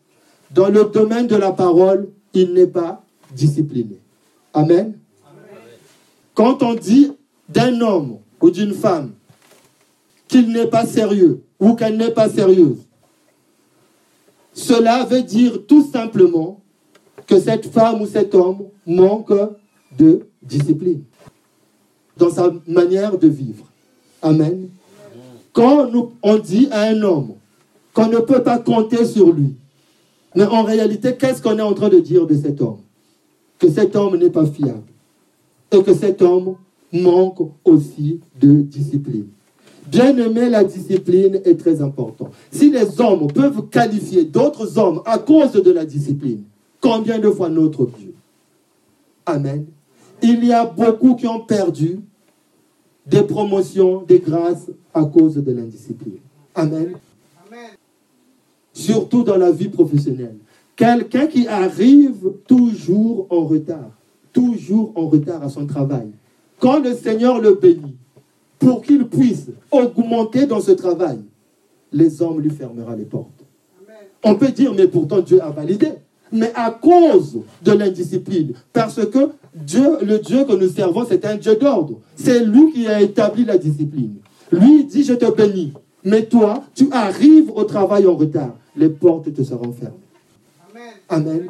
[0.50, 3.02] dans le domaine de la parole, il n'est pas
[3.34, 3.98] discipliné.
[4.52, 4.98] Amen.
[6.34, 7.12] Quand on dit
[7.48, 9.12] d'un homme ou d'une femme
[10.28, 12.86] qu'il n'est pas sérieux ou qu'elle n'est pas sérieuse,
[14.52, 16.59] cela veut dire tout simplement
[17.30, 19.32] que cette femme ou cet homme manque
[19.96, 21.04] de discipline
[22.16, 23.64] dans sa manière de vivre.
[24.20, 24.68] Amen.
[25.52, 25.88] Quand
[26.22, 27.34] on dit à un homme
[27.94, 29.54] qu'on ne peut pas compter sur lui,
[30.34, 32.80] mais en réalité, qu'est-ce qu'on est en train de dire de cet homme?
[33.60, 34.82] Que cet homme n'est pas fiable
[35.70, 36.56] et que cet homme
[36.92, 39.28] manque aussi de discipline.
[39.86, 42.32] Bien aimé, la discipline est très importante.
[42.50, 46.42] Si les hommes peuvent qualifier d'autres hommes à cause de la discipline,
[46.80, 48.14] combien de fois notre Dieu?
[49.26, 49.66] Amen.
[50.22, 52.00] Il y a beaucoup qui ont perdu
[53.06, 56.18] des promotions, des grâces à cause de l'indiscipline.
[56.54, 56.92] Amen.
[58.72, 60.36] Surtout dans la vie professionnelle.
[60.76, 63.90] Quelqu'un qui arrive toujours en retard,
[64.32, 66.08] toujours en retard à son travail.
[66.58, 67.96] Quand le Seigneur le bénit,
[68.58, 71.18] pour qu'il puisse augmenter dans ce travail,
[71.92, 73.44] les hommes lui fermeront les portes.
[74.22, 75.92] On peut dire, mais pourtant Dieu a validé.
[76.32, 81.36] Mais à cause de l'indiscipline, parce que Dieu, le Dieu que nous servons, c'est un
[81.36, 81.98] Dieu d'ordre.
[82.14, 84.14] C'est lui qui a établi la discipline.
[84.52, 85.72] Lui dit, je te bénis.
[86.04, 88.54] Mais toi, tu arrives au travail en retard.
[88.76, 89.96] Les portes te seront fermées.
[91.08, 91.48] Amen.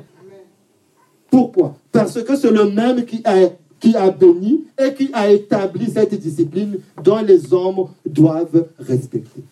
[1.30, 1.76] Pourquoi?
[1.92, 6.18] Parce que c'est le même qui a, qui a béni et qui a établi cette
[6.18, 9.42] discipline dont les hommes doivent respecter.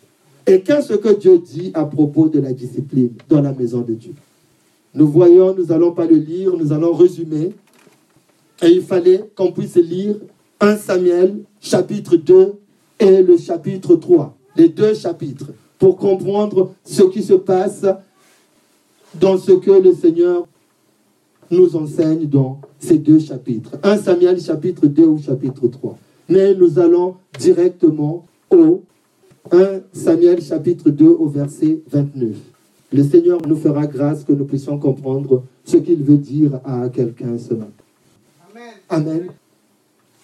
[0.47, 4.15] Et qu'est-ce que Dieu dit à propos de la discipline dans la maison de Dieu?
[4.95, 7.53] Nous voyons, nous n'allons pas le lire, nous allons résumer.
[8.63, 10.17] Et il fallait qu'on puisse lire
[10.61, 12.55] 1 Samuel chapitre 2
[12.99, 17.87] et le chapitre 3, les deux chapitres, pour comprendre ce qui se passe
[19.15, 20.47] dans ce que le Seigneur
[21.51, 23.79] nous enseigne dans ces deux chapitres.
[23.83, 25.97] 1 Samuel chapitre 2 ou chapitre 3.
[26.29, 28.83] Mais nous allons directement au
[29.51, 32.37] 1 Samuel chapitre 2 au verset 29.
[32.93, 37.37] Le Seigneur nous fera grâce que nous puissions comprendre ce qu'il veut dire à quelqu'un
[37.39, 37.73] ce matin.
[38.89, 39.27] Amen.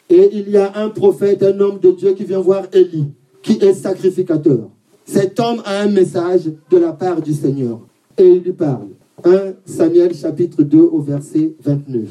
[0.08, 3.08] Et il y a un prophète, un homme de Dieu qui vient voir Élie,
[3.42, 4.68] qui est sacrificateur.
[5.04, 7.80] Cet homme a un message de la part du Seigneur.
[8.16, 8.88] Et il lui parle.
[9.22, 12.08] 1 Samuel chapitre 2 au verset 29.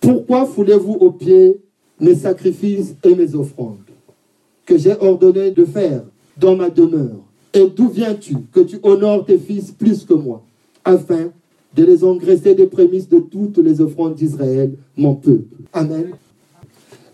[0.00, 1.60] Pourquoi foulez-vous aux pieds
[2.00, 3.78] mes sacrifices et mes offrandes
[4.66, 6.02] que j'ai ordonné de faire
[6.36, 7.22] dans ma demeure?
[7.54, 10.42] Et d'où viens-tu que tu honores tes fils plus que moi,
[10.84, 11.30] afin
[11.74, 16.10] de les engraisser des prémices de toutes les offrandes d'Israël, mon peuple Amen.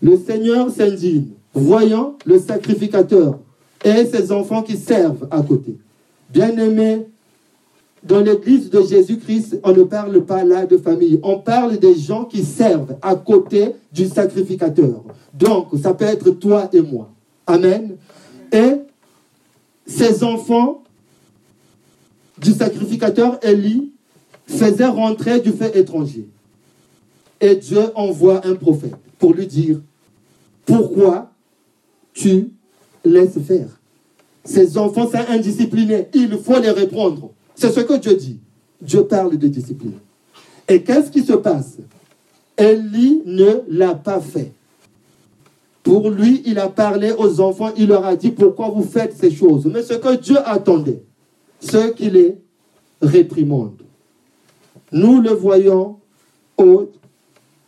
[0.02, 3.38] Le Seigneur s'indigne, voyant le sacrificateur
[3.84, 5.76] et ses enfants qui servent à côté.
[6.30, 7.06] Bien-aimés,
[8.02, 11.20] dans l'église de Jésus-Christ, on ne parle pas là de famille.
[11.22, 15.02] On parle des gens qui servent à côté du sacrificateur.
[15.34, 17.10] Donc, ça peut être toi et moi.
[17.46, 17.96] Amen.
[18.52, 18.76] Et
[19.86, 20.82] ces enfants
[22.38, 23.92] du sacrificateur Élie
[24.46, 26.28] faisaient rentrer du fait étranger.
[27.40, 29.80] Et Dieu envoie un prophète pour lui dire,
[30.64, 31.30] pourquoi
[32.12, 32.50] tu
[33.04, 33.68] laisses faire?
[34.44, 36.08] Ces enfants sont indisciplinés.
[36.14, 37.30] Il faut les reprendre.
[37.54, 38.38] C'est ce que Dieu dit.
[38.80, 39.98] Dieu parle de discipline.
[40.68, 41.76] Et qu'est-ce qui se passe?
[42.56, 44.52] Élie ne l'a pas fait.
[45.82, 49.30] Pour lui, il a parlé aux enfants, il leur a dit pourquoi vous faites ces
[49.30, 49.64] choses.
[49.66, 51.02] Mais ce que Dieu attendait,
[51.58, 52.38] ce qu'il les
[53.00, 53.82] réprimande.
[54.92, 55.96] Nous le voyons
[56.58, 56.90] au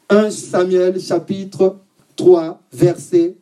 [0.09, 1.77] 1 Samuel chapitre
[2.17, 3.35] 3, verset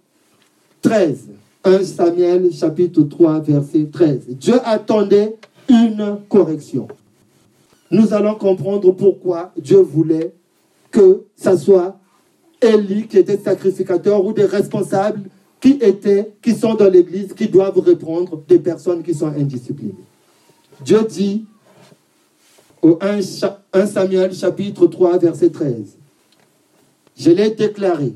[0.82, 1.28] 13.
[1.64, 4.20] 1 Samuel chapitre 3, verset 13.
[4.28, 5.36] Dieu attendait
[5.68, 6.88] une correction.
[7.90, 10.32] Nous allons comprendre pourquoi Dieu voulait
[10.90, 11.98] que ce soit
[12.60, 15.22] Élie qui était sacrificateur ou des responsables
[15.60, 19.94] qui étaient, qui sont dans l'église, qui doivent reprendre des personnes qui sont indisciplinées.
[20.84, 21.44] Dieu dit
[22.82, 25.96] au 1 Samuel chapitre 3 verset 13,
[27.16, 28.14] je l'ai déclaré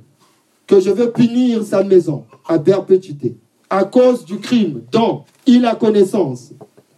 [0.66, 3.36] que je veux punir sa maison à perpétuité
[3.68, 6.52] à cause du crime dont il a connaissance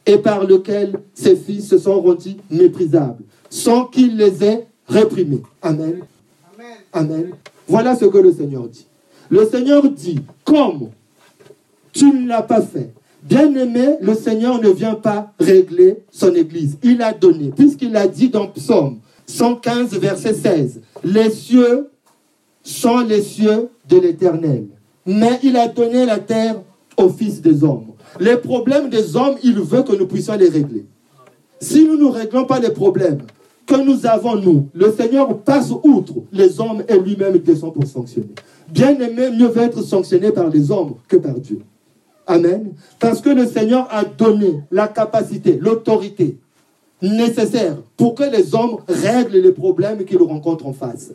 [0.05, 5.43] et par lequel ses fils se sont rendus méprisables, sans qu'il les ait réprimés.
[5.63, 6.01] Amen.
[6.97, 7.33] Amen.
[7.69, 8.87] Voilà ce que le Seigneur dit.
[9.29, 10.89] Le Seigneur dit, comme
[11.93, 12.91] tu ne l'as pas fait,
[13.23, 16.79] bien aimé, le Seigneur ne vient pas régler son Église.
[16.83, 21.91] Il a donné, puisqu'il a dit dans Psaume 115, verset 16, les cieux
[22.63, 24.67] sont les cieux de l'Éternel,
[25.05, 26.57] mais il a donné la terre
[26.97, 27.89] aux fils des hommes.
[28.21, 30.87] Les problèmes des hommes, il veut que nous puissions les régler.
[31.61, 33.19] Si nous ne réglons pas les problèmes
[33.67, 38.35] que nous avons, nous, le Seigneur passe outre les hommes et lui-même descend pour sanctionner.
[38.69, 41.61] Bien aimé, mieux va être sanctionné par les hommes que par Dieu.
[42.27, 42.73] Amen.
[42.99, 46.39] Parce que le Seigneur a donné la capacité, l'autorité
[47.03, 51.13] nécessaire pour que les hommes règlent les problèmes qu'ils rencontrent en face.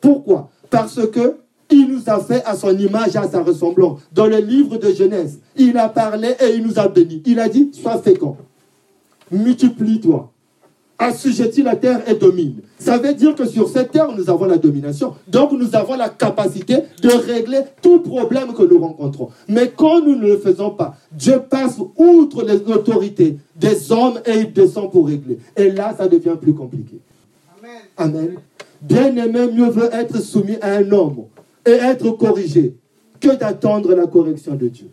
[0.00, 0.50] Pourquoi?
[0.68, 1.36] Parce que
[1.70, 4.00] il nous a fait à son image à sa ressemblance.
[4.12, 7.22] Dans le livre de Genèse, il a parlé et il nous a bénis.
[7.24, 8.36] Il a dit, sois fécond,
[9.30, 10.29] multiplie-toi,
[11.00, 12.60] assujettis la terre et domine.
[12.78, 15.14] Ça veut dire que sur cette terre, nous avons la domination.
[15.26, 19.30] Donc nous avons la capacité de régler tout problème que nous rencontrons.
[19.48, 24.40] Mais quand nous ne le faisons pas, Dieu passe outre les autorités des hommes et
[24.40, 25.38] il descend pour régler.
[25.56, 27.00] Et là, ça devient plus compliqué.
[27.96, 28.14] Amen.
[28.16, 28.34] Amen.
[28.82, 31.24] Bien aimé, mieux veut être soumis à un homme
[31.66, 32.74] et être corrigé
[33.18, 34.88] que d'attendre la correction de Dieu.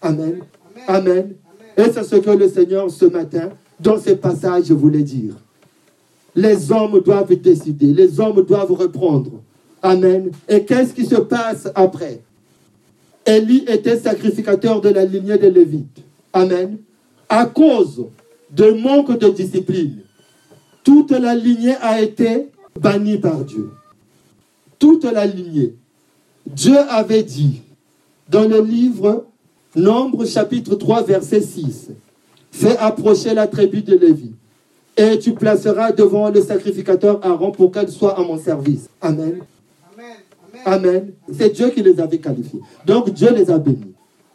[0.00, 0.40] Amen.
[0.86, 1.34] Amen.
[1.76, 5.34] Et c'est ce que le Seigneur ce matin, dans ces passages, voulait dire.
[6.34, 9.32] Les hommes doivent décider, les hommes doivent reprendre.
[9.82, 10.30] Amen.
[10.48, 12.20] Et qu'est-ce qui se passe après?
[13.26, 16.02] Élie était sacrificateur de la lignée des Lévites.
[16.32, 16.78] Amen.
[17.28, 18.06] À cause
[18.50, 19.98] de manque de discipline,
[20.82, 22.48] toute la lignée a été
[22.80, 23.70] bannie par Dieu
[24.78, 25.74] toute la lignée.
[26.46, 27.62] Dieu avait dit
[28.28, 29.26] dans le livre
[29.76, 31.90] Nombre chapitre 3 verset 6,
[32.58, 34.32] Fais approcher la tribu de Lévi
[34.96, 38.88] et tu placeras devant le sacrificateur Aaron pour qu'elle soit à mon service.
[39.00, 39.38] Amen.
[40.64, 41.12] Amen.
[41.32, 42.58] C'est Dieu qui les avait qualifiés.
[42.84, 43.94] Donc Dieu les a bénis.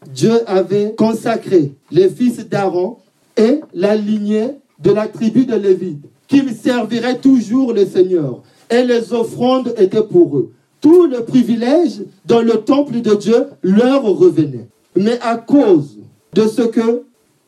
[0.09, 2.95] Dieu avait consacré les fils d'Aaron
[3.35, 5.97] et la lignée de la tribu de Lévi,
[6.29, 10.53] qu'ils serviraient toujours le Seigneur et les offrandes étaient pour eux.
[10.79, 14.69] Tout le privilège dans le temple de Dieu leur revenait.
[14.95, 15.97] Mais à cause
[16.33, 17.03] de ce que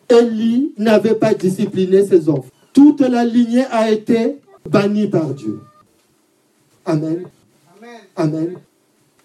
[0.10, 4.38] Élie n'avait pas discipliné ses enfants, toute la lignée a été
[4.70, 5.60] bannie par Dieu.
[6.86, 7.24] Amen.
[8.16, 8.56] Amen.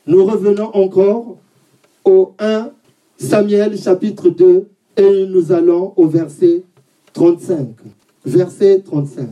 [0.06, 1.36] Nous revenons encore
[2.04, 2.70] au 1
[3.18, 4.66] Samuel chapitre 2
[4.96, 6.62] et nous allons au verset
[7.12, 7.68] 35.
[8.24, 9.28] Verset 35.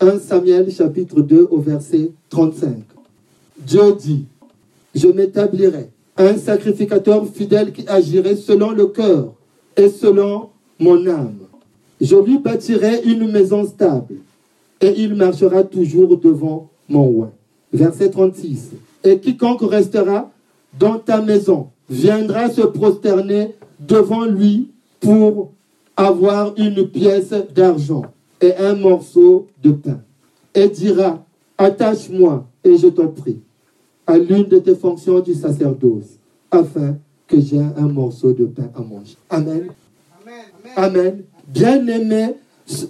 [0.00, 2.82] 1 Samuel chapitre 2 au verset 35.
[3.58, 4.26] Dieu dit,
[4.94, 9.32] je m'établirai un sacrificateur fidèle qui agirait selon le cœur
[9.76, 11.38] et selon mon âme.
[12.00, 14.16] Je lui bâtirai une maison stable
[14.80, 17.30] et il marchera toujours devant mon oin.
[17.72, 18.70] Verset 36.
[19.04, 20.30] Et quiconque restera
[20.78, 25.52] dans ta maison viendra se prosterner devant lui pour
[25.96, 28.02] avoir une pièce d'argent
[28.40, 30.00] et un morceau de pain.
[30.54, 31.24] Et dira,
[31.58, 33.38] attache-moi et je t'en prie
[34.06, 36.18] à l'une de tes fonctions du sacerdoce,
[36.50, 39.16] afin que j'ai un morceau de pain à manger.
[39.30, 39.68] Amen.
[40.76, 41.22] Amen.
[41.46, 42.34] Bien aimé,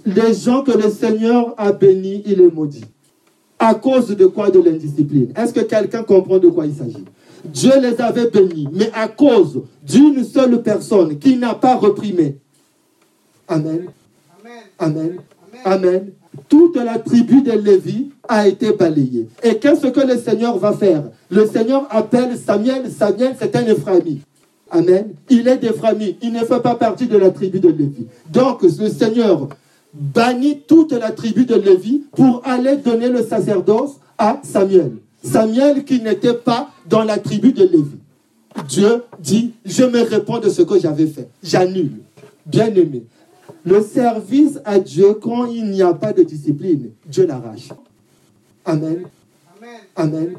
[0.05, 2.85] les gens que le Seigneur a bénis, il est maudit.
[3.59, 4.49] À cause de quoi?
[4.49, 5.31] De l'indiscipline.
[5.35, 7.05] Est-ce que quelqu'un comprend de quoi il s'agit?
[7.43, 12.37] Dieu les avait bénis, mais à cause d'une seule personne qui n'a pas reprimé.
[13.47, 13.85] Amen.
[14.79, 15.17] Amen.
[15.63, 16.11] Amen.
[16.49, 19.29] Toute la tribu de Lévi a été balayée.
[19.43, 21.03] Et qu'est-ce que le Seigneur va faire?
[21.29, 22.91] Le Seigneur appelle Samuel.
[22.91, 24.23] Samuel, c'est un Ephraimite.
[24.71, 25.13] Amen.
[25.29, 26.17] Il est d'Ephraimite.
[26.21, 28.07] Il ne fait pas partie de la tribu de Lévi.
[28.29, 29.49] Donc, le Seigneur
[29.93, 34.93] bannit toute la tribu de Lévi pour aller donner le sacerdoce à Samuel.
[35.23, 37.97] Samuel qui n'était pas dans la tribu de Lévi.
[38.67, 41.27] Dieu dit, je me réponds de ce que j'avais fait.
[41.43, 41.99] J'annule.
[42.45, 43.03] Bien aimé.
[43.65, 47.69] Le service à Dieu, quand il n'y a pas de discipline, Dieu l'arrache.
[48.63, 49.03] Amen.
[49.95, 50.35] Amen.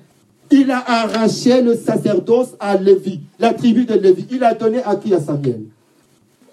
[0.50, 4.26] Il a arraché le sacerdoce à Lévi, la tribu de Lévi.
[4.30, 5.62] Il a donné à qui à Samuel?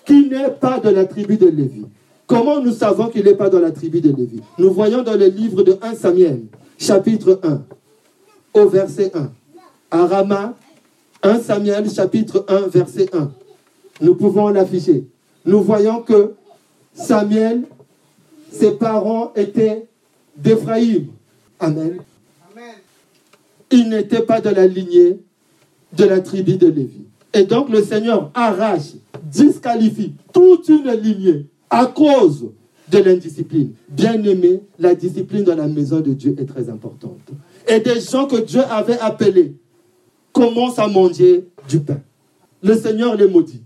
[0.06, 1.86] Qui n'est pas de la tribu de Lévi.
[2.26, 4.42] Comment nous savons qu'il n'est pas dans la tribu de Lévi?
[4.58, 6.42] Nous voyons dans le livre de 1 Samuel,
[6.78, 7.62] chapitre 1,
[8.60, 9.32] au verset 1.
[9.92, 10.56] À Rama,
[11.22, 13.32] 1 Samuel, chapitre 1, verset 1.
[14.02, 15.06] Nous pouvons l'afficher.
[15.46, 16.34] Nous voyons que
[16.94, 17.64] Samuel,
[18.52, 19.88] ses parents étaient
[20.36, 21.08] d'Éphraïm.
[21.60, 22.00] Amen.
[23.74, 25.18] Il n'était pas de la lignée
[25.98, 27.06] de la tribu de Lévi.
[27.34, 32.52] Et donc le Seigneur arrache, disqualifie toute une lignée à cause
[32.92, 33.74] de l'indiscipline.
[33.90, 37.18] Bien aimé, la discipline dans la maison de Dieu est très importante.
[37.68, 39.56] Et des gens que Dieu avait appelés
[40.32, 42.00] commencent à manger du pain.
[42.62, 43.64] Le Seigneur les maudit.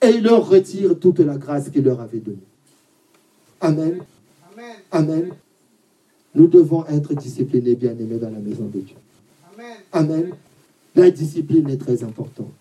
[0.00, 2.38] Et il leur retire toute la grâce qu'il leur avait donnée.
[3.60, 3.98] Amen.
[4.90, 5.28] Amen.
[6.34, 8.96] Nous devons être disciplinés, bien-aimés, dans la maison de Dieu.
[9.96, 10.34] Amen.
[10.94, 12.52] La discipline est très importante.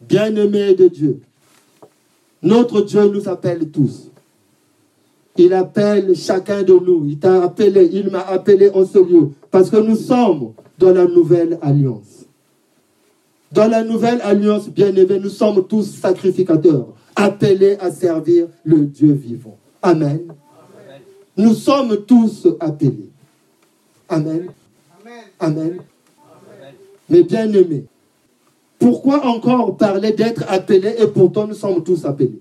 [0.00, 1.20] Bien-aimés de Dieu,
[2.40, 4.08] notre Dieu nous appelle tous.
[5.36, 7.04] Il appelle chacun de nous.
[7.04, 9.30] Il t'a appelé, il m'a appelé en ce lieu.
[9.50, 12.26] Parce que nous sommes dans la nouvelle alliance.
[13.50, 19.58] Dans la nouvelle alliance, bien-aimés, nous sommes tous sacrificateurs, appelés à servir le Dieu vivant.
[19.82, 20.32] Amen.
[21.36, 23.10] Nous sommes tous appelés.
[24.08, 24.48] Amen.
[25.40, 25.78] Amen.
[27.08, 27.84] Mais bien-aimés,
[28.78, 32.40] pourquoi encore parler d'être appelés et pourtant nous sommes tous appelés?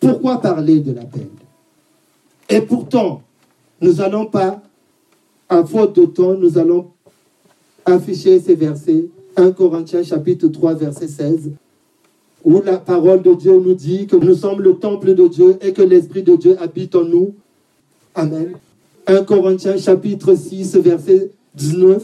[0.00, 1.28] Pourquoi parler de l'appel?
[2.48, 3.22] Et pourtant,
[3.80, 4.62] nous n'allons pas,
[5.48, 6.90] à faute de temps, nous allons
[7.84, 9.06] afficher ces versets.
[9.36, 11.52] 1 Corinthiens chapitre 3 verset 16
[12.44, 15.72] où la parole de Dieu nous dit que nous sommes le temple de Dieu et
[15.72, 17.34] que l'Esprit de Dieu habite en nous.
[18.14, 18.52] Amen.
[19.06, 22.02] 1 Corinthiens chapitre 6 verset 19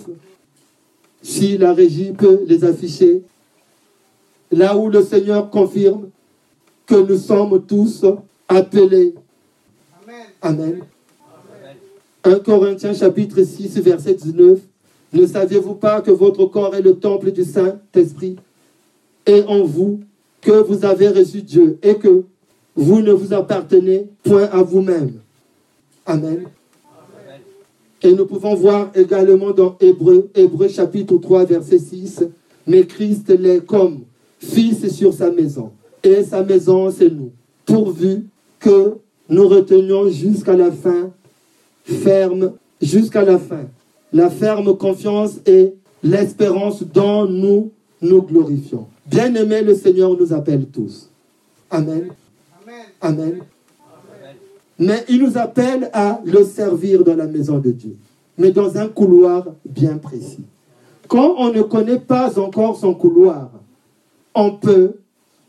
[1.23, 3.23] si la régie peut les afficher,
[4.51, 6.11] là où le Seigneur confirme
[6.87, 8.05] que nous sommes tous
[8.47, 9.15] appelés.
[10.43, 10.83] Amen.
[12.25, 14.61] 1 Corinthiens chapitre 6 verset 19.
[15.15, 18.37] Ne saviez-vous pas que votre corps est le temple du Saint-Esprit
[19.27, 20.01] et en vous
[20.43, 22.25] que vous avez reçu Dieu et que
[22.77, 25.21] vous ne vous appartenez point à vous-même?
[26.05, 26.45] Amen.
[28.05, 32.25] Et nous pouvons voir également dans Hébreu, Hébreu chapitre 3, verset 6,
[32.67, 34.01] mais Christ l'est comme
[34.39, 35.71] fils sur sa maison.
[36.03, 37.33] Et sa maison, c'est nous.
[37.65, 38.27] Pourvu
[38.61, 38.97] que
[39.31, 41.13] nous retenions jusqu'à la fin,
[41.83, 43.65] ferme, jusqu'à la fin,
[44.13, 48.87] la ferme confiance et l'espérance dont nous nous glorifions.
[49.07, 51.09] Bien-aimés, le Seigneur nous appelle tous.
[51.71, 52.09] Amen.
[53.01, 53.41] Amen.
[54.79, 57.97] Mais il nous appelle à le servir dans la maison de Dieu,
[58.37, 60.45] mais dans un couloir bien précis.
[61.09, 63.51] Quand on ne connaît pas encore son couloir,
[64.35, 64.95] on peut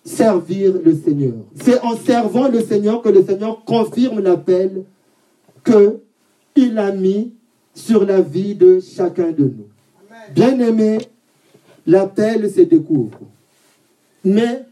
[0.03, 1.34] servir le Seigneur.
[1.55, 4.84] C'est en servant le Seigneur que le Seigneur confirme l'appel
[5.63, 7.34] qu'il a mis
[7.73, 9.67] sur la vie de chacun de nous.
[10.34, 10.99] Bien aimé,
[11.88, 13.19] l'appel se découvre.
[14.23, 14.63] Mais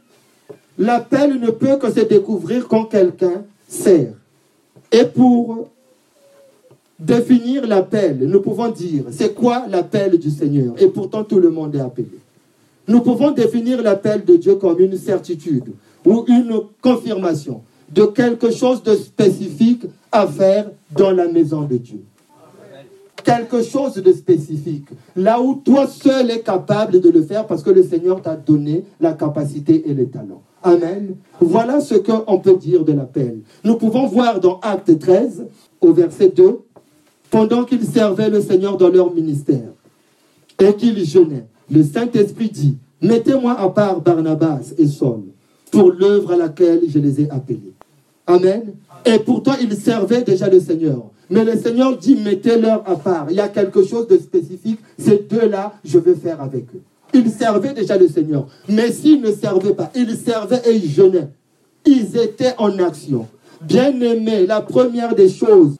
[0.77, 4.13] l'appel ne peut que se découvrir quand quelqu'un sert.
[4.93, 5.69] Et pour
[6.99, 10.75] définir l'appel, nous pouvons dire, c'est quoi l'appel du Seigneur?
[10.77, 12.19] Et pourtant, tout le monde est appelé.
[12.87, 15.73] Nous pouvons définir l'appel de Dieu comme une certitude
[16.05, 22.03] ou une confirmation de quelque chose de spécifique à faire dans la maison de Dieu.
[23.23, 24.87] Quelque chose de spécifique.
[25.15, 28.83] Là où toi seul es capable de le faire parce que le Seigneur t'a donné
[28.99, 30.41] la capacité et les talents.
[30.61, 31.15] Amen.
[31.39, 33.39] Voilà ce qu'on peut dire de l'appel.
[33.63, 35.45] Nous pouvons voir dans Acte 13,
[35.81, 36.59] au verset 2,
[37.29, 39.71] pendant qu'ils servaient le Seigneur dans leur ministère
[40.59, 45.23] et qu'ils jeûnaient, le Saint-Esprit dit, mettez-moi à part Barnabas et Saul
[45.71, 47.73] pour l'œuvre à laquelle je les ai appelés.
[48.27, 48.73] Amen.
[49.05, 51.03] Et pourtant, ils servaient déjà le Seigneur.
[51.29, 53.27] Mais le Seigneur dit, mettez-leur à part.
[53.29, 54.79] Il y a quelque chose de spécifique.
[54.97, 56.81] Ces deux-là, je veux faire avec eux.
[57.13, 58.47] Ils servaient déjà le Seigneur.
[58.67, 61.29] Mais s'ils ne servaient pas, ils servaient et ils jeûnaient.
[61.85, 63.27] Ils étaient en action.
[63.61, 65.75] Bien aimé, la première des choses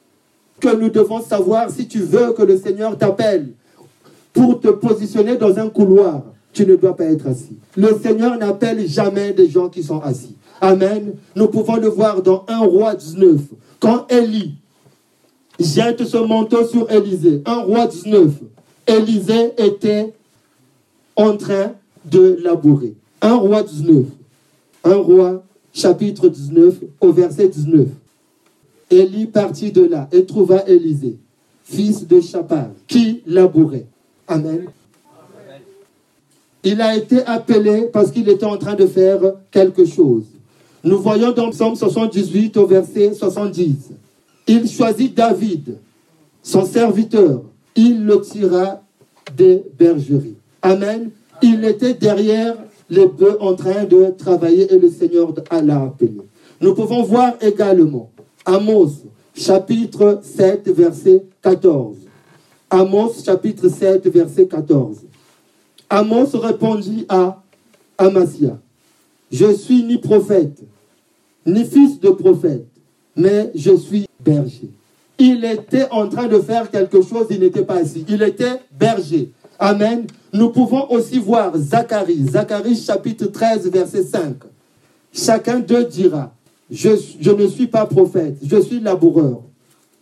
[0.60, 3.48] que nous devons savoir si tu veux que le Seigneur t'appelle
[4.32, 6.22] pour te positionner dans un couloir,
[6.52, 7.58] tu ne dois pas être assis.
[7.76, 10.36] Le Seigneur n'appelle jamais des gens qui sont assis.
[10.60, 11.14] Amen.
[11.36, 13.40] Nous pouvons le voir dans 1 roi 19.
[13.80, 14.54] Quand Élie
[15.58, 18.30] jette ce manteau sur Élisée, 1 roi 19,
[18.86, 20.12] Élisée était
[21.16, 21.72] en train
[22.04, 22.94] de labourer.
[23.22, 24.04] 1 roi 19.
[24.84, 25.42] 1 roi
[25.72, 27.88] chapitre 19 au verset 19.
[28.90, 31.16] Élie partit de là et trouva Élisée,
[31.64, 33.86] fils de Shapar, qui labourait.
[34.28, 34.66] Amen.
[36.62, 40.24] Il a été appelé parce qu'il était en train de faire quelque chose.
[40.82, 43.90] Nous voyons dans Psaume 78 au verset 70.
[44.46, 45.78] Il choisit David,
[46.42, 47.42] son serviteur.
[47.74, 48.82] Il le tira
[49.36, 50.36] des bergeries.
[50.62, 51.10] Amen.
[51.42, 52.56] Il était derrière
[52.88, 56.12] les bœufs en train de travailler et le Seigneur l'a appelé.
[56.60, 58.10] Nous pouvons voir également
[58.44, 58.90] Amos
[59.34, 61.96] chapitre 7 verset 14.
[62.70, 64.98] Amos chapitre 7 verset 14.
[65.90, 67.42] Amos répondit à
[67.98, 68.58] Amasia,
[69.30, 70.62] je suis ni prophète,
[71.46, 72.66] ni fils de prophète,
[73.14, 74.70] mais je suis berger.
[75.18, 78.04] Il était en train de faire quelque chose, il n'était pas assis.
[78.08, 79.30] Il était berger.
[79.58, 80.06] Amen.
[80.32, 84.36] Nous pouvons aussi voir Zacharie, Zacharie chapitre 13, verset 5.
[85.12, 86.32] Chacun d'eux dira,
[86.70, 89.42] je, je, ne suis pas prophète, je suis laboureur,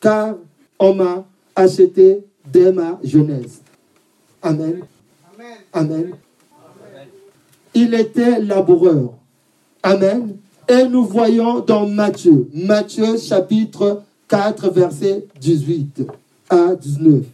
[0.01, 0.37] car
[0.79, 3.61] on m'a acheté dès ma jeunesse.
[4.41, 4.81] Amen.
[5.73, 6.13] Amen.
[7.75, 9.13] Il était laboureur.
[9.83, 10.37] Amen.
[10.69, 14.03] Et nous voyons dans Matthieu, Matthieu chapitre
[14.33, 16.07] 4, verset 18
[16.49, 17.25] à 19.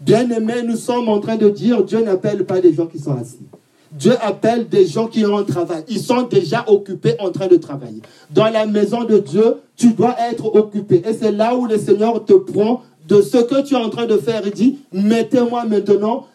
[0.00, 3.44] Bien-aimés, nous sommes en train de dire, Dieu n'appelle pas des gens qui sont assis.
[3.92, 5.84] Dieu appelle des gens qui ont un travail.
[5.86, 8.00] Ils sont déjà occupés en train de travailler.
[8.30, 11.02] Dans la maison de Dieu, tu dois être occupé.
[11.06, 14.06] Et c'est là où le Seigneur te prend de ce que tu es en train
[14.06, 14.40] de faire.
[14.46, 16.26] Il dit, mettez-moi maintenant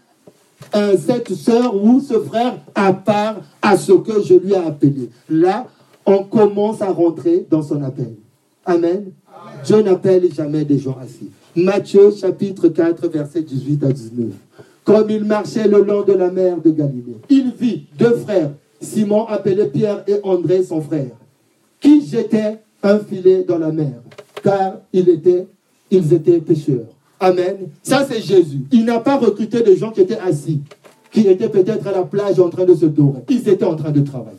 [0.76, 5.10] euh, cette soeur ou ce frère à part à ce que je lui ai appelé.
[5.30, 5.66] Là,
[6.06, 8.14] on commence à rentrer dans son appel.
[8.70, 9.12] Amen.
[9.66, 11.32] Dieu n'appelle jamais des gens assis.
[11.56, 14.28] Matthieu chapitre 4, verset 18 à 19.
[14.84, 19.26] Comme il marchait le long de la mer de Galilée, il vit deux frères, Simon
[19.26, 21.12] appelé Pierre et André son frère,
[21.82, 24.02] qui jetaient un filet dans la mer,
[24.44, 25.48] car ils étaient,
[25.90, 26.86] ils étaient pêcheurs.
[27.20, 27.70] Amen.
[27.82, 28.62] Ça, c'est Jésus.
[28.72, 30.62] Il n'a pas recruté des gens qui étaient assis,
[31.12, 33.22] qui étaient peut-être à la plage en train de se dorer.
[33.30, 34.38] Ils étaient en train de travailler.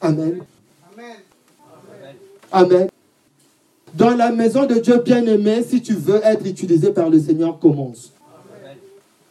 [0.00, 0.38] Amen.
[2.50, 2.88] Amen.
[3.94, 8.12] Dans la maison de Dieu bien-aimé, si tu veux être utilisé par le Seigneur, commence.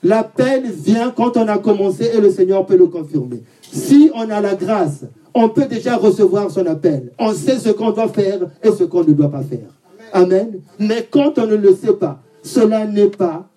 [0.03, 3.41] L'appel vient quand on a commencé et le Seigneur peut le confirmer.
[3.61, 5.03] Si on a la grâce,
[5.33, 7.11] on peut déjà recevoir son appel.
[7.19, 9.69] On sait ce qu'on doit faire et ce qu'on ne doit pas faire.
[10.13, 10.59] Amen.
[10.79, 13.47] Mais quand on ne le sait pas, cela n'est pas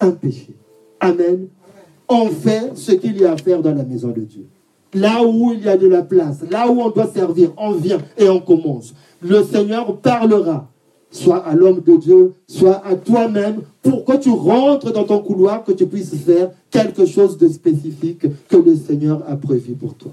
[0.00, 0.54] un péché.
[1.00, 1.48] Amen.
[2.08, 4.46] On fait ce qu'il y a à faire dans la maison de Dieu.
[4.94, 7.98] Là où il y a de la place, là où on doit servir, on vient
[8.16, 8.94] et on commence.
[9.20, 10.68] Le Seigneur parlera,
[11.10, 15.64] soit à l'homme de Dieu, soit à toi-même, pour que tu rentres dans ton couloir,
[15.64, 20.12] que tu puisses faire quelque chose de spécifique que le Seigneur a prévu pour toi.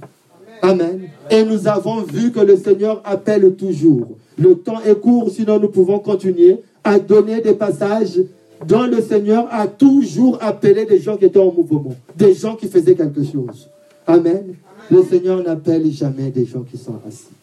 [0.61, 1.01] Amen.
[1.30, 4.17] Et nous avons vu que le Seigneur appelle toujours.
[4.38, 8.19] Le temps est court, sinon nous pouvons continuer à donner des passages
[8.65, 12.67] dont le Seigneur a toujours appelé des gens qui étaient en mouvement, des gens qui
[12.67, 13.69] faisaient quelque chose.
[14.07, 14.55] Amen.
[14.89, 17.33] Le Seigneur n'appelle jamais des gens qui sont assis.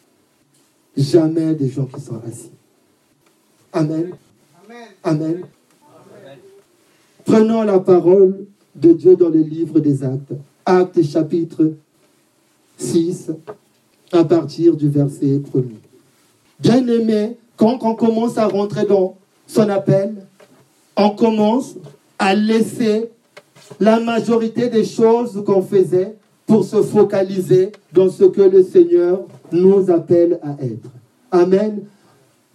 [0.95, 2.51] Jamais des gens qui sont assis.
[3.71, 4.11] Amen.
[5.03, 5.41] Amen.
[7.25, 10.33] Prenons la parole de Dieu dans le livre des actes.
[10.65, 11.73] Actes chapitre
[12.77, 13.31] 6,
[14.11, 15.61] à partir du verset 1
[16.59, 19.17] Bien aimé, quand on commence à rentrer dans
[19.47, 20.15] son appel,
[20.95, 21.75] on commence
[22.17, 23.09] à laisser
[23.79, 26.15] la majorité des choses qu'on faisait
[26.45, 29.21] pour se focaliser dans ce que le Seigneur
[29.51, 30.89] nous appelle à être.
[31.31, 31.81] Amen.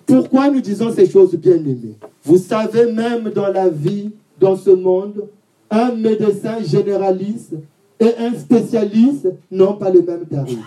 [0.07, 4.11] Pourquoi nous disons ces choses bien aimées Vous savez, même dans la vie,
[4.41, 5.27] dans ce monde,
[5.71, 7.55] un médecin généraliste
[8.01, 10.59] et un spécialiste n'ont pas le même tarif.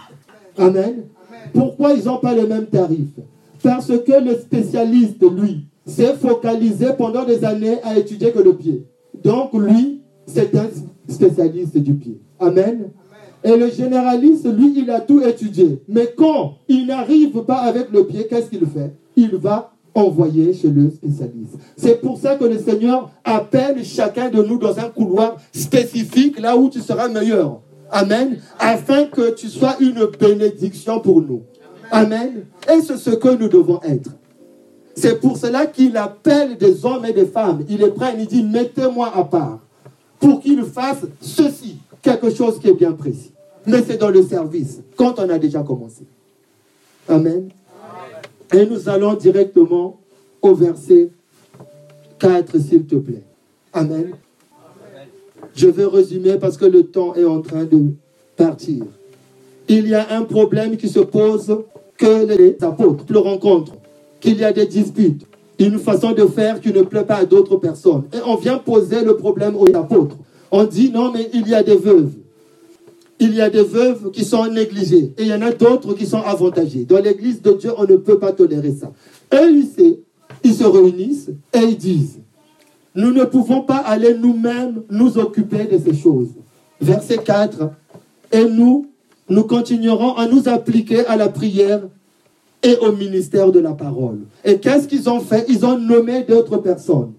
[0.58, 1.04] Amen.
[1.54, 3.08] Pourquoi ils n'ont pas le même tarif?
[3.64, 8.86] Parce que le spécialiste, lui, s'est focalisé pendant des années à étudier que le pied.
[9.24, 10.68] Donc lui, c'est un
[11.08, 12.20] spécialiste du pied.
[12.40, 12.90] Amen.
[13.44, 15.82] Et le généraliste, lui, il a tout étudié.
[15.88, 18.94] Mais quand il n'arrive pas avec le pied, qu'est-ce qu'il fait?
[19.16, 21.58] Il va envoyer chez le spécialiste.
[21.76, 26.56] C'est pour ça que le Seigneur appelle chacun de nous dans un couloir spécifique, là
[26.56, 27.60] où tu seras meilleur.
[27.92, 28.38] Amen.
[28.60, 31.42] Afin que tu sois une bénédiction pour nous.
[31.92, 32.46] Amen.
[32.72, 34.12] Et c'est ce que nous devons être?
[34.96, 37.66] C'est pour cela qu'il appelle des hommes et des femmes.
[37.68, 39.60] Il est prêt, il dit, mettez-moi à part
[40.20, 43.31] pour qu'ils fassent ceci quelque chose qui est bien précis.
[43.66, 46.04] Mais c'est dans le service, quand on a déjà commencé.
[47.08, 47.50] Amen.
[48.54, 50.00] Et nous allons directement
[50.42, 51.10] au verset
[52.20, 53.24] 4, s'il te plaît.
[53.74, 54.12] Amen.
[55.56, 57.94] Je vais résumer parce que le temps est en train de
[58.36, 58.86] partir.
[59.68, 61.64] Il y a un problème qui se pose
[61.98, 63.76] que les apôtres le rencontrent,
[64.20, 65.26] qu'il y a des disputes,
[65.60, 68.04] une façon de faire qui ne plaît pas à d'autres personnes.
[68.14, 70.18] Et on vient poser le problème aux apôtres.
[70.52, 72.12] On dit non, mais il y a des veuves.
[73.24, 76.08] Il y a des veuves qui sont négligées et il y en a d'autres qui
[76.08, 76.86] sont avantagées.
[76.86, 78.92] Dans l'église de Dieu, on ne peut pas tolérer ça.
[79.32, 79.68] Ils,
[80.44, 82.18] ils se réunissent et ils disent,
[82.96, 86.30] nous ne pouvons pas aller nous-mêmes nous occuper de ces choses.
[86.82, 87.70] Verset 4.
[88.32, 88.88] Et nous,
[89.30, 91.84] nous continuerons à nous appliquer à la prière
[92.64, 94.22] et au ministère de la parole.
[94.44, 95.46] Et qu'est-ce qu'ils ont fait?
[95.48, 97.14] Ils ont nommé d'autres personnes.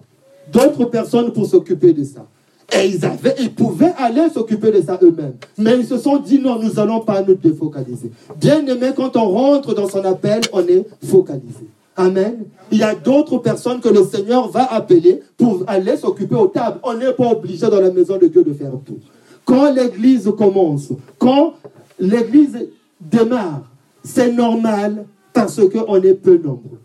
[0.53, 2.27] D'autres personnes pour s'occuper de ça.
[2.75, 5.35] Et ils, avaient, ils pouvaient aller s'occuper de ça eux-mêmes.
[5.59, 8.11] Mais ils se sont dit non, nous n'allons pas nous défocaliser.
[8.41, 11.67] Bien aimé, quand on rentre dans son appel, on est focalisé.
[11.97, 12.45] Amen.
[12.71, 16.79] Il y a d'autres personnes que le Seigneur va appeler pour aller s'occuper aux tables.
[16.83, 18.99] On n'est pas obligé dans la maison de Dieu de faire tout.
[19.45, 21.55] Quand l'église commence, quand
[21.99, 22.69] l'église
[23.01, 23.63] démarre,
[24.03, 26.81] c'est normal parce qu'on est peu nombreux.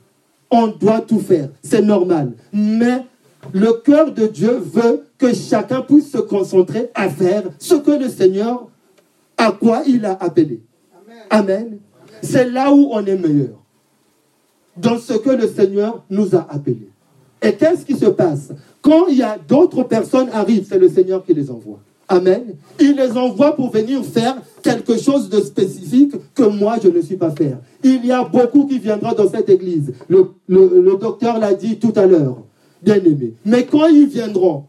[0.49, 2.33] On doit tout faire, c'est normal.
[2.51, 3.03] Mais
[3.53, 8.09] le cœur de Dieu veut que chacun puisse se concentrer à faire ce que le
[8.09, 8.67] Seigneur,
[9.37, 10.61] à quoi il a appelé.
[11.29, 11.79] Amen.
[12.21, 13.61] C'est là où on est meilleur.
[14.75, 16.89] Dans ce que le Seigneur nous a appelés.
[17.41, 18.49] Et qu'est-ce qui se passe?
[18.81, 21.79] Quand il y a d'autres personnes arrivent, c'est le Seigneur qui les envoie.
[22.07, 22.55] Amen.
[22.79, 27.17] Il les envoie pour venir faire quelque chose de spécifique que moi je ne suis
[27.17, 27.57] pas faire.
[27.83, 29.93] Il y a beaucoup qui viendront dans cette église.
[30.07, 32.37] Le, le docteur l'a dit tout à l'heure,
[32.81, 33.33] bien aimé.
[33.45, 34.65] Mais quand ils viendront,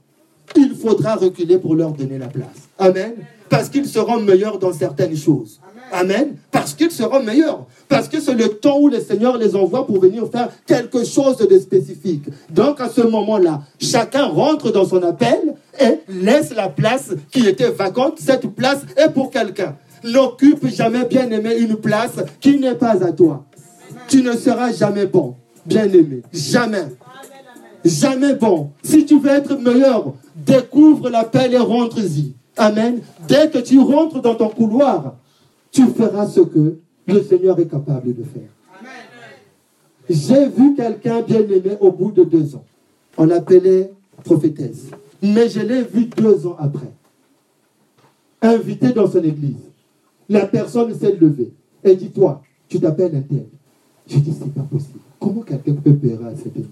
[0.56, 2.68] il faudra reculer pour leur donner la place.
[2.78, 3.14] Amen.
[3.48, 5.60] Parce qu'ils seront meilleurs dans certaines choses.
[5.92, 6.36] Amen.
[6.50, 7.66] Parce qu'ils seront meilleurs.
[7.88, 11.38] Parce que c'est le temps où le Seigneur les envoie pour venir faire quelque chose
[11.38, 12.24] de spécifique.
[12.50, 17.70] Donc à ce moment-là, chacun rentre dans son appel et laisse la place qui était
[17.70, 18.18] vacante.
[18.20, 19.76] Cette place est pour quelqu'un.
[20.04, 23.44] N'occupe jamais, bien aimé, une place qui n'est pas à toi.
[24.08, 25.34] Tu ne seras jamais bon,
[25.66, 26.22] bien aimé.
[26.32, 26.84] Jamais.
[27.88, 28.70] Jamais bon.
[28.82, 32.34] Si tu veux être meilleur, découvre l'appel et rentre-y.
[32.56, 33.00] Amen.
[33.26, 35.16] Dès que tu rentres dans ton couloir,
[35.70, 36.76] tu feras ce que
[37.06, 38.50] le Seigneur est capable de faire.
[40.10, 42.64] J'ai vu quelqu'un bien aimé au bout de deux ans.
[43.16, 43.90] On l'appelait
[44.24, 44.86] prophétesse.
[45.22, 46.92] Mais je l'ai vu deux ans après.
[48.42, 49.56] Invité dans son église.
[50.28, 51.52] La personne s'est levée
[51.84, 53.46] et dit Toi, tu t'appelles un tel.
[54.06, 55.00] Je dis C'est pas possible.
[55.18, 56.68] Comment quelqu'un peut payer à cette niveau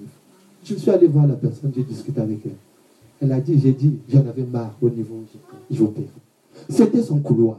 [0.67, 2.57] Je suis allé voir la personne, j'ai discuté avec elle.
[3.23, 5.23] Elle a dit J'ai dit, j'en avais marre au niveau
[5.71, 6.07] j'opérais.
[6.69, 7.59] C'était son couloir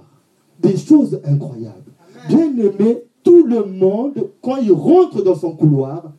[0.59, 1.91] des choses incroyables.
[2.27, 6.11] Bien aimé, tout le monde, quand il rentre dans son couloir,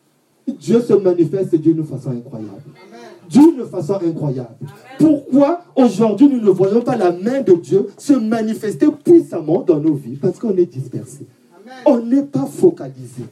[0.47, 2.63] Dieu se manifeste d'une façon incroyable.
[3.29, 4.57] D'une façon incroyable.
[4.99, 9.95] Pourquoi aujourd'hui nous ne voyons pas la main de Dieu se manifester puissamment dans nos
[9.95, 10.17] vies?
[10.17, 11.27] Parce qu'on est dispersé.
[11.85, 13.25] On n'est pas focalisé.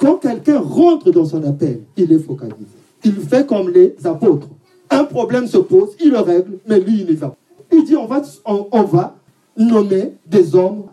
[0.00, 2.56] Quand quelqu'un rentre dans son appel, il est focalisé.
[3.04, 4.48] Il fait comme les apôtres.
[4.90, 7.36] Un problème se pose, il le règle, mais lui, il y va.
[7.70, 9.16] Il dit, on va, on va
[9.56, 10.84] nommer des hommes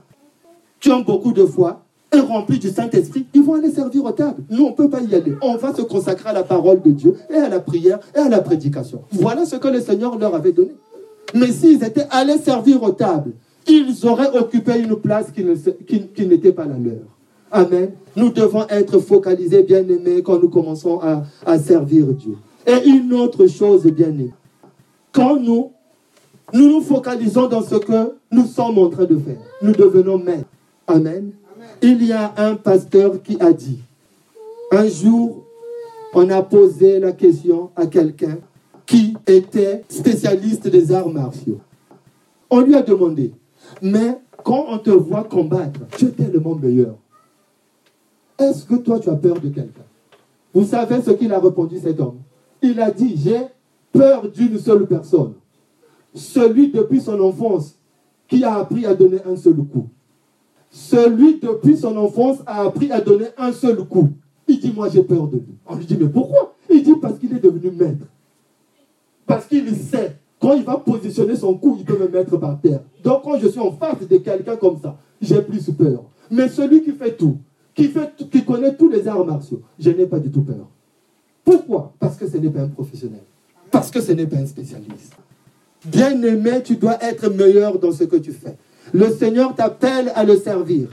[0.79, 1.83] qui ont beaucoup de foi
[2.13, 4.43] et remplis du Saint-Esprit, ils vont aller servir aux tables.
[4.49, 5.33] Nous, on ne peut pas y aller.
[5.41, 8.29] On va se consacrer à la parole de Dieu et à la prière et à
[8.29, 9.01] la prédication.
[9.11, 10.71] Voilà ce que le Seigneur leur avait donné.
[11.33, 13.33] Mais s'ils étaient allés servir aux tables,
[13.67, 15.43] ils auraient occupé une place qui,
[16.25, 17.16] n'était pas la leur.
[17.51, 17.91] Amen.
[18.15, 22.37] Nous devons être focalisés, bien-aimés, quand nous commençons à, à servir Dieu.
[22.65, 24.33] Et une autre chose, bien-aimés,
[25.11, 25.71] quand nous
[26.53, 29.37] nous nous focalisons dans ce que nous sommes en train de faire.
[29.61, 30.47] Nous devenons maîtres.
[30.87, 31.31] Amen.
[31.81, 33.79] Il y a un pasteur qui a dit,
[34.71, 35.43] un jour,
[36.13, 38.37] on a posé la question à quelqu'un
[38.85, 41.59] qui était spécialiste des arts martiaux.
[42.49, 43.33] On lui a demandé,
[43.81, 46.95] mais quand on te voit combattre, tu es tellement meilleur.
[48.39, 49.81] Est-ce que toi tu as peur de quelqu'un?
[50.53, 52.19] Vous savez ce qu'il a répondu cet homme?
[52.61, 53.41] Il a dit, j'ai
[53.91, 55.33] peur d'une seule personne
[56.17, 57.75] celui depuis son enfance
[58.27, 59.89] qui a appris à donner un seul coup.
[60.69, 64.09] Celui depuis son enfance a appris à donner un seul coup.
[64.47, 65.55] Il dit, moi j'ai peur de lui.
[65.65, 66.55] On lui dit, mais pourquoi?
[66.69, 68.05] Il dit, parce qu'il est devenu maître.
[69.25, 72.81] Parce qu'il sait, quand il va positionner son coup, il peut me mettre par terre.
[73.03, 76.03] Donc quand je suis en face de quelqu'un comme ça, j'ai plus peur.
[76.29, 77.37] Mais celui qui fait tout,
[77.77, 80.67] qui, connaît tous les arts martiaux, je n'ai pas du tout peur.
[81.45, 81.93] Pourquoi?
[81.99, 83.21] Parce que ce n'est pas un professionnel.
[83.71, 85.13] Parce que ce n'est pas un spécialiste.
[85.85, 88.57] Bien-aimé, tu dois être meilleur dans ce que tu fais.
[88.93, 90.89] Le Seigneur t'appelle à le servir.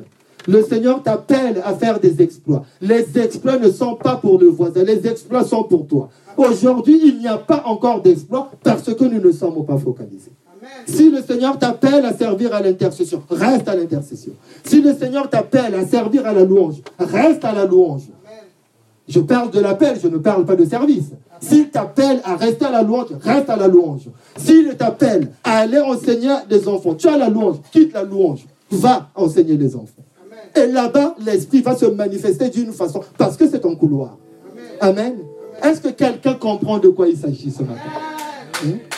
[0.46, 2.64] Le Seigneur t'appelle à faire des exploits.
[2.82, 6.10] Les exploits ne sont pas pour le voisin, les exploits sont pour toi.
[6.36, 10.32] Aujourd'hui, il n'y a pas encore d'exploits parce que nous ne sommes pas focalisés.
[10.86, 14.32] Si le Seigneur t'appelle à servir à l'intercession, reste à l'intercession.
[14.64, 18.02] Si le Seigneur t'appelle à servir à la louange, reste à la louange.
[19.06, 21.10] Je parle de l'appel, je ne parle pas de service.
[21.40, 24.08] S'il t'appelle à rester à la louange, reste à la louange.
[24.36, 29.10] S'il t'appelle à aller enseigner des enfants, tu as la louange, quitte la louange, va
[29.14, 30.02] enseigner les enfants.
[30.56, 34.16] Et là-bas, l'Esprit va se manifester d'une façon, parce que c'est un couloir.
[34.80, 35.16] Amen.
[35.62, 37.80] Est-ce que quelqu'un comprend de quoi il s'agit ce matin?
[38.64, 38.93] Hmm?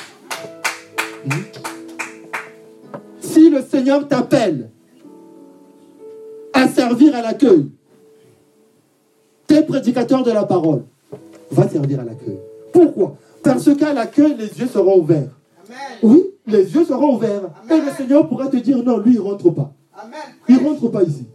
[3.20, 4.70] Si le Seigneur t'appelle
[6.52, 7.70] à servir à l'accueil,
[9.46, 10.84] t'es prédicateur de la parole,
[11.50, 12.38] va servir à l'accueil.
[12.72, 13.16] Pourquoi?
[13.42, 15.30] Parce qu'à l'accueil, les yeux seront ouverts.
[16.02, 17.50] Oui, les yeux seront ouverts.
[17.70, 19.72] Et le Seigneur pourra te dire non, lui, il ne rentre pas.
[20.48, 21.26] Il ne rentre pas ici.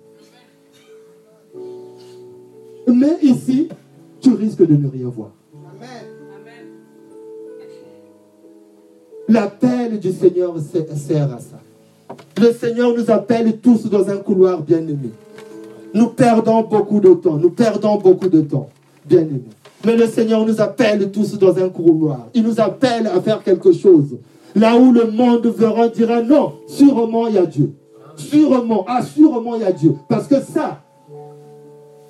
[2.88, 3.70] Mais ici,
[4.20, 5.32] tu risques de ne rien voir.
[9.32, 11.58] L'appel du Seigneur sert à ça.
[12.38, 15.12] Le Seigneur nous appelle tous dans un couloir bien-aimé.
[15.94, 17.38] Nous perdons beaucoup de temps.
[17.38, 18.68] Nous perdons beaucoup de temps,
[19.06, 19.44] bien-aimé.
[19.86, 22.28] Mais le Seigneur nous appelle tous dans un couloir.
[22.34, 24.18] Il nous appelle à faire quelque chose.
[24.54, 27.72] Là où le monde verra, dira non, sûrement il y a Dieu.
[28.18, 29.96] Sûrement, ah, sûrement il y a Dieu.
[30.10, 30.82] Parce que ça,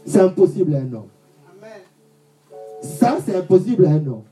[0.06, 1.10] c'est impossible à un homme.
[2.82, 4.24] Ça, c'est impossible à un homme.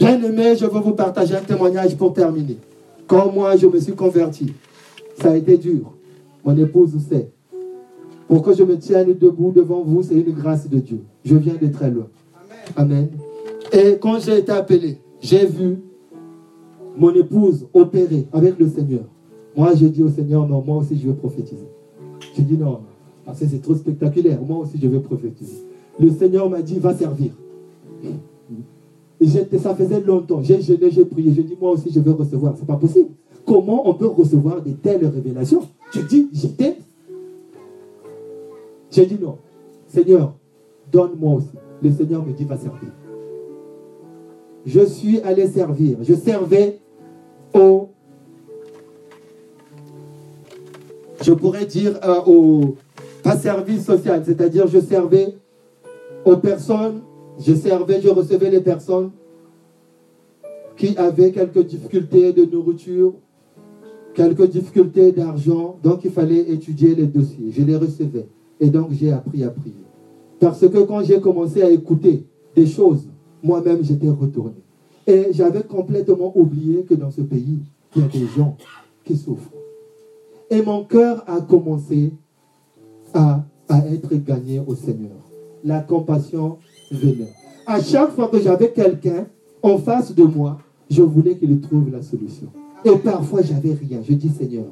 [0.00, 2.56] Bien aimé, je veux vous partager un témoignage pour terminer.
[3.06, 4.54] Quand moi, je me suis converti,
[5.20, 5.92] ça a été dur.
[6.42, 7.28] Mon épouse sait.
[8.26, 11.02] Pour que je me tienne debout devant vous, c'est une grâce de Dieu.
[11.22, 12.06] Je viens de très loin.
[12.76, 13.08] Amen.
[13.74, 15.80] Et quand j'ai été appelé, j'ai vu
[16.96, 19.04] mon épouse opérer avec le Seigneur.
[19.54, 21.68] Moi, je dis au Seigneur, non, moi aussi, je veux prophétiser.
[22.38, 22.80] Je dis non,
[23.26, 24.40] parce que c'est trop spectaculaire.
[24.40, 25.62] Moi aussi, je veux prophétiser.
[25.98, 27.32] Le Seigneur m'a dit, va servir.
[29.58, 30.42] Ça faisait longtemps.
[30.42, 31.32] J'ai gêné, j'ai prié.
[31.34, 32.54] Je dis, moi aussi, je veux recevoir.
[32.58, 33.10] C'est pas possible.
[33.44, 35.62] Comment on peut recevoir de telles révélations?
[35.92, 36.76] Je dis, j'étais.
[38.90, 39.36] J'ai dit non.
[39.86, 40.34] Seigneur,
[40.90, 41.50] donne-moi aussi.
[41.82, 42.90] Le Seigneur me dit, va servir.
[44.64, 45.98] Je suis allé servir.
[46.02, 46.78] Je servais
[47.54, 47.88] au
[51.22, 52.76] je pourrais dire euh, au
[53.22, 55.34] pas service social, c'est-à-dire je servais
[56.24, 57.02] aux personnes,
[57.40, 59.10] je servais, je recevais les personnes
[60.76, 63.14] qui avaient quelques difficultés de nourriture,
[64.14, 67.50] quelques difficultés d'argent, donc il fallait étudier les dossiers.
[67.50, 68.26] Je les recevais
[68.60, 69.74] et donc j'ai appris à prier.
[70.38, 72.24] Parce que quand j'ai commencé à écouter
[72.54, 73.06] des choses,
[73.42, 74.54] moi-même j'étais retourné.
[75.06, 77.58] Et j'avais complètement oublié que dans ce pays,
[77.96, 78.56] il y a des gens
[79.04, 79.50] qui souffrent.
[80.50, 82.12] Et mon cœur a commencé
[83.14, 83.44] à,
[83.92, 85.16] être gagné au Seigneur.
[85.62, 86.58] La compassion
[86.90, 87.32] venait.
[87.66, 89.26] À chaque fois que j'avais quelqu'un
[89.62, 90.58] en face de moi,
[90.90, 92.48] je voulais qu'il trouve la solution.
[92.84, 94.00] Et parfois, j'avais rien.
[94.06, 94.66] Je dis, Seigneur,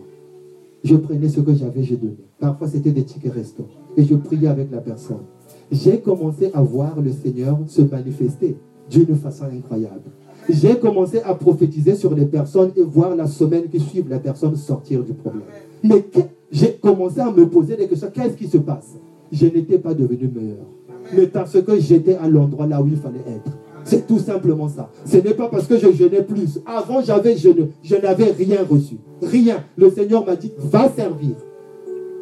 [0.82, 2.16] je prenais ce que j'avais, je donnais.
[2.40, 3.66] Parfois, c'était des tickets resto.
[3.96, 5.24] Et je priais avec la personne.
[5.70, 8.56] J'ai commencé à voir le Seigneur se manifester
[8.90, 10.10] d'une façon incroyable
[10.48, 14.56] j'ai commencé à prophétiser sur les personnes et voir la semaine qui suit la personne
[14.56, 15.42] sortir du problème.
[15.82, 16.04] Mais
[16.50, 18.10] j'ai commencé à me poser des questions.
[18.12, 18.96] Qu'est-ce qui se passe?
[19.30, 20.64] Je n'étais pas devenu meilleur.
[21.12, 23.50] Mais parce que j'étais à l'endroit là où il fallait être.
[23.84, 24.90] C'est tout simplement ça.
[25.06, 26.60] Ce n'est pas parce que je jeûnais plus.
[26.66, 27.70] Avant, j'avais jeûné.
[27.82, 28.96] Je n'avais rien reçu.
[29.22, 29.64] Rien.
[29.76, 31.36] Le Seigneur m'a dit, va servir.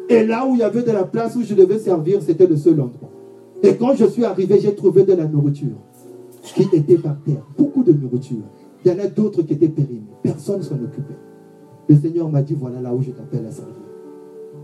[0.09, 2.55] Et là où il y avait de la place où je devais servir, c'était le
[2.55, 3.09] seul endroit.
[3.63, 5.75] Et quand je suis arrivé, j'ai trouvé de la nourriture
[6.41, 8.45] qui étaient par terre, beaucoup de nourriture.
[8.85, 10.03] Il y en a d'autres qui étaient périmés.
[10.23, 11.17] Personne ne s'en occupait.
[11.89, 13.75] Le Seigneur m'a dit, voilà là où je t'appelle à servir.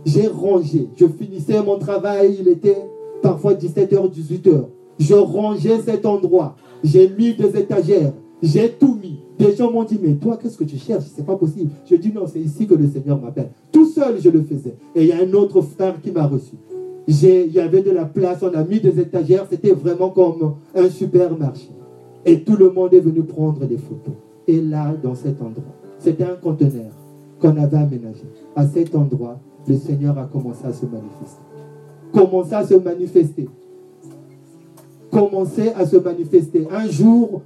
[0.06, 0.88] J'ai rangé.
[0.96, 2.78] Je finissais mon travail, il était
[3.24, 4.66] parfois 17h, 18h.
[5.00, 6.56] Je rangeais cet endroit.
[6.84, 8.14] J'ai mis des étagères.
[8.44, 9.18] J'ai tout mis.
[9.40, 11.06] Des gens m'ont dit, mais toi, qu'est-ce que tu cherches?
[11.16, 11.72] C'est pas possible.
[11.90, 13.50] Je dis, non, c'est ici que le Seigneur m'appelle.
[13.72, 14.76] Tout seul, je le faisais.
[14.94, 16.56] Et il y a un autre frère qui m'a reçu
[17.08, 20.90] il y avait de la place, on a mis des étagères, c'était vraiment comme un
[20.90, 21.70] supermarché.
[22.26, 24.14] Et tout le monde est venu prendre des photos.
[24.48, 25.64] Et là, dans cet endroit,
[26.00, 26.92] c'était un conteneur
[27.40, 28.24] qu'on avait aménagé.
[28.56, 31.53] À cet endroit, le Seigneur a commencé à se manifester.
[32.14, 33.50] Commencé à se manifester.
[35.12, 36.68] Commencé à se manifester.
[36.72, 37.42] Un jour,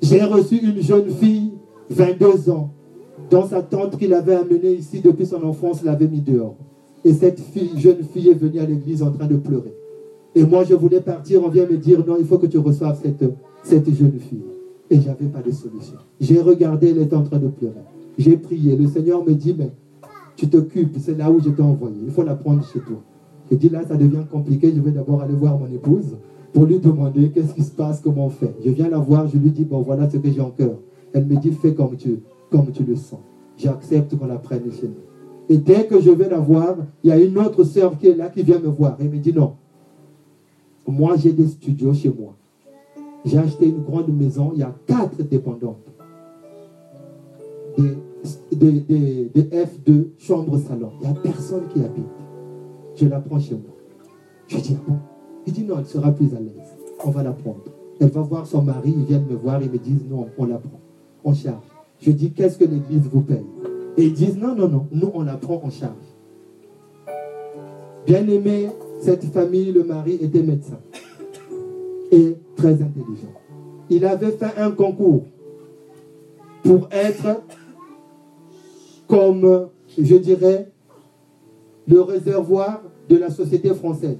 [0.00, 1.52] j'ai reçu une jeune fille,
[1.90, 2.70] 22 ans,
[3.30, 6.56] dont sa tante qu'il avait amenée ici depuis son enfance l'avait mis dehors.
[7.04, 9.74] Et cette fille, jeune fille est venue à l'église en train de pleurer.
[10.34, 12.98] Et moi, je voulais partir, on vient me dire, non, il faut que tu reçoives
[13.02, 13.24] cette,
[13.62, 14.44] cette jeune fille.
[14.90, 15.96] Et j'avais pas de solution.
[16.20, 17.74] J'ai regardé, elle était en train de pleurer.
[18.18, 18.76] J'ai prié.
[18.76, 19.70] Le Seigneur me dit, mais
[20.36, 21.96] tu t'occupes, c'est là où je t'ai envoyé.
[22.04, 23.02] Il faut la prendre chez toi.
[23.50, 24.72] Je dis là, ça devient compliqué.
[24.74, 26.16] Je vais d'abord aller voir mon épouse
[26.52, 28.54] pour lui demander qu'est-ce qui se passe, comment on fait.
[28.64, 30.78] Je viens la voir, je lui dis, bon, voilà ce que j'ai en cœur.
[31.12, 32.20] Elle me dit, fais comme tu,
[32.50, 33.20] comme tu le sens.
[33.56, 35.04] J'accepte qu'on la prenne chez nous.
[35.48, 38.14] Et dès que je vais la voir, il y a une autre sœur qui est
[38.14, 38.96] là, qui vient me voir.
[38.98, 39.54] Elle me dit, non,
[40.86, 42.34] moi j'ai des studios chez moi.
[43.24, 45.86] J'ai acheté une grande maison, il y a quatre dépendantes.
[47.78, 50.90] Des, des, F2 chambre-salon.
[51.00, 52.04] Il n'y a personne qui habite.
[52.96, 53.74] Je la prends chez moi.
[54.46, 54.98] Je dis, ah bon
[55.46, 56.76] Il dit, non, elle sera plus à l'aise.
[57.04, 57.64] On va la prendre.
[58.00, 60.58] Elle va voir son mari, ils viennent me voir, ils me disent, non, on la
[60.58, 60.80] prend.
[61.24, 61.64] On charge.
[62.00, 63.44] Je dis, qu'est-ce que l'Église vous paye?
[63.96, 65.92] Et ils disent, non, non, non, nous, on la prend en charge.
[68.06, 68.68] Bien aimé,
[69.00, 70.78] cette famille, le mari était médecin
[72.10, 73.32] et très intelligent.
[73.90, 75.24] Il avait fait un concours
[76.62, 77.42] pour être
[79.06, 79.68] comme,
[79.98, 80.72] je dirais,
[81.86, 84.18] le réservoir de la société française.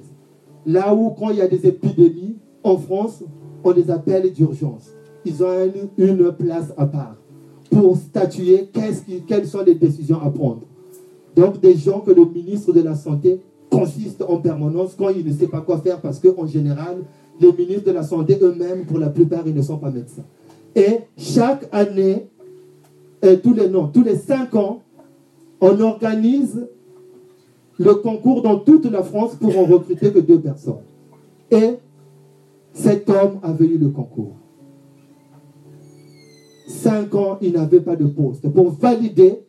[0.66, 3.22] Là où, quand il y a des épidémies, en France,
[3.62, 4.90] on les appelle d'urgence.
[5.24, 5.48] Ils ont
[5.96, 7.16] une, place à part
[7.70, 8.68] pour statuer
[9.26, 10.62] quelles sont les décisions à prendre.
[11.34, 13.40] Donc, des gens que le ministre de la Santé
[13.70, 16.98] consiste en permanence quand il ne sait pas quoi faire parce qu'en général,
[17.40, 20.24] les ministres de la Santé eux-mêmes, pour la plupart, ils ne sont pas médecins.
[20.76, 22.28] Et chaque année,
[23.22, 24.82] et tous les noms, tous les cinq ans,
[25.60, 26.66] on organise
[27.78, 30.82] le concours dans toute la France pour en recruter que deux personnes.
[31.50, 31.74] Et
[32.72, 34.36] cet homme avait eu le concours.
[36.66, 38.48] Cinq ans, il n'avait pas de poste.
[38.48, 39.40] Pour valider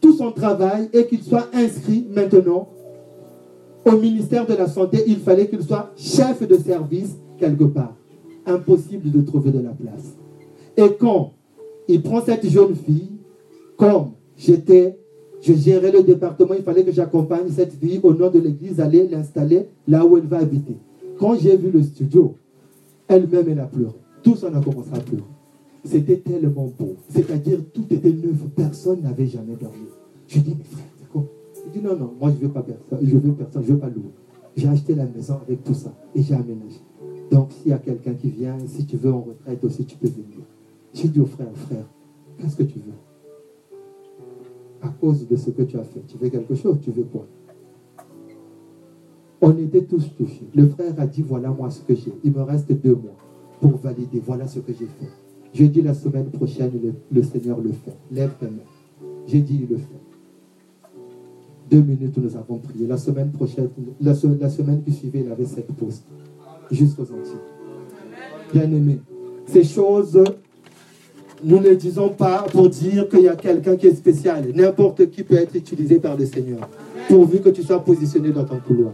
[0.00, 2.68] tout son travail et qu'il soit inscrit maintenant
[3.84, 7.94] au ministère de la Santé, il fallait qu'il soit chef de service quelque part.
[8.44, 10.16] Impossible de trouver de la place.
[10.76, 11.32] Et quand
[11.88, 13.12] il prend cette jeune fille,
[13.76, 14.98] comme j'étais,
[15.46, 19.06] je gérais le département, il fallait que j'accompagne cette fille au nom de l'église, aller
[19.06, 20.76] l'installer là où elle va habiter.
[21.20, 22.34] Quand j'ai vu le studio,
[23.06, 23.94] elle-même, elle a pleuré.
[24.24, 25.22] Tous on a commencé à pleurer.
[25.84, 26.96] C'était tellement beau.
[27.10, 28.38] C'est-à-dire, tout était neuf.
[28.56, 29.86] Personne n'avait jamais dormi.
[30.26, 31.24] Je dis, mais frère, c'est quoi?
[31.64, 32.98] Il dit, non, non, moi, je ne veux pas personne.
[33.06, 34.10] Je veux personne, je ne veux pas louer.
[34.56, 36.80] J'ai acheté la maison avec tout ça et j'ai aménagé.
[37.30, 40.08] Donc, s'il y a quelqu'un qui vient, si tu veux en retraite aussi, tu peux
[40.08, 40.44] venir.
[40.92, 41.86] J'ai dit au frère, frère,
[42.38, 43.05] qu'est-ce que tu veux?
[44.86, 47.26] À cause de ce que tu as fait, tu veux quelque chose, tu veux quoi?
[49.40, 50.46] On était tous touchés.
[50.54, 52.12] Le frère a dit, voilà moi ce que j'ai.
[52.22, 53.16] Il me reste deux mois
[53.60, 54.22] pour valider.
[54.24, 55.10] Voilà ce que j'ai fait.
[55.52, 56.70] J'ai dit la semaine prochaine,
[57.10, 57.96] le, Seigneur le fait.
[58.12, 58.46] Lève ta.
[59.26, 60.00] J'ai dit, il le fait.
[61.68, 62.86] Deux minutes, nous avons prié.
[62.86, 63.68] La semaine prochaine,
[64.00, 66.06] la, semaine qui suivait, il avait sept postes.
[66.70, 67.40] Jusqu'aux Antilles.
[68.52, 69.00] Bien aimé.
[69.46, 70.22] Ces choses,
[71.44, 74.44] nous ne disons pas pour dire qu'il y a quelqu'un qui est spécial.
[74.54, 76.68] N'importe qui peut être utilisé par le Seigneur.
[77.08, 78.92] Pourvu que tu sois positionné dans ton couloir.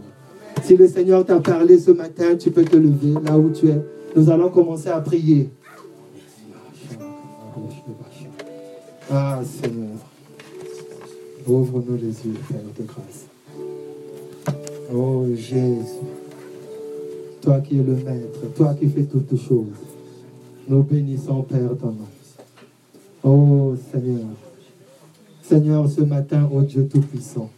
[0.61, 3.81] Si le Seigneur t'a parlé ce matin, tu peux te lever là où tu es.
[4.15, 5.49] Nous allons commencer à prier.
[9.11, 9.97] Ah Seigneur,
[11.47, 13.27] ouvre-nous les yeux, Père de grâce.
[14.93, 15.83] Oh Jésus,
[17.41, 19.67] toi qui es le Maître, toi qui fais toutes choses,
[20.67, 22.12] nous bénissons Père ton nom.
[23.93, 24.25] Seigneur,
[25.43, 27.51] Seigneur, ce matin, oh Dieu Tout-Puissant,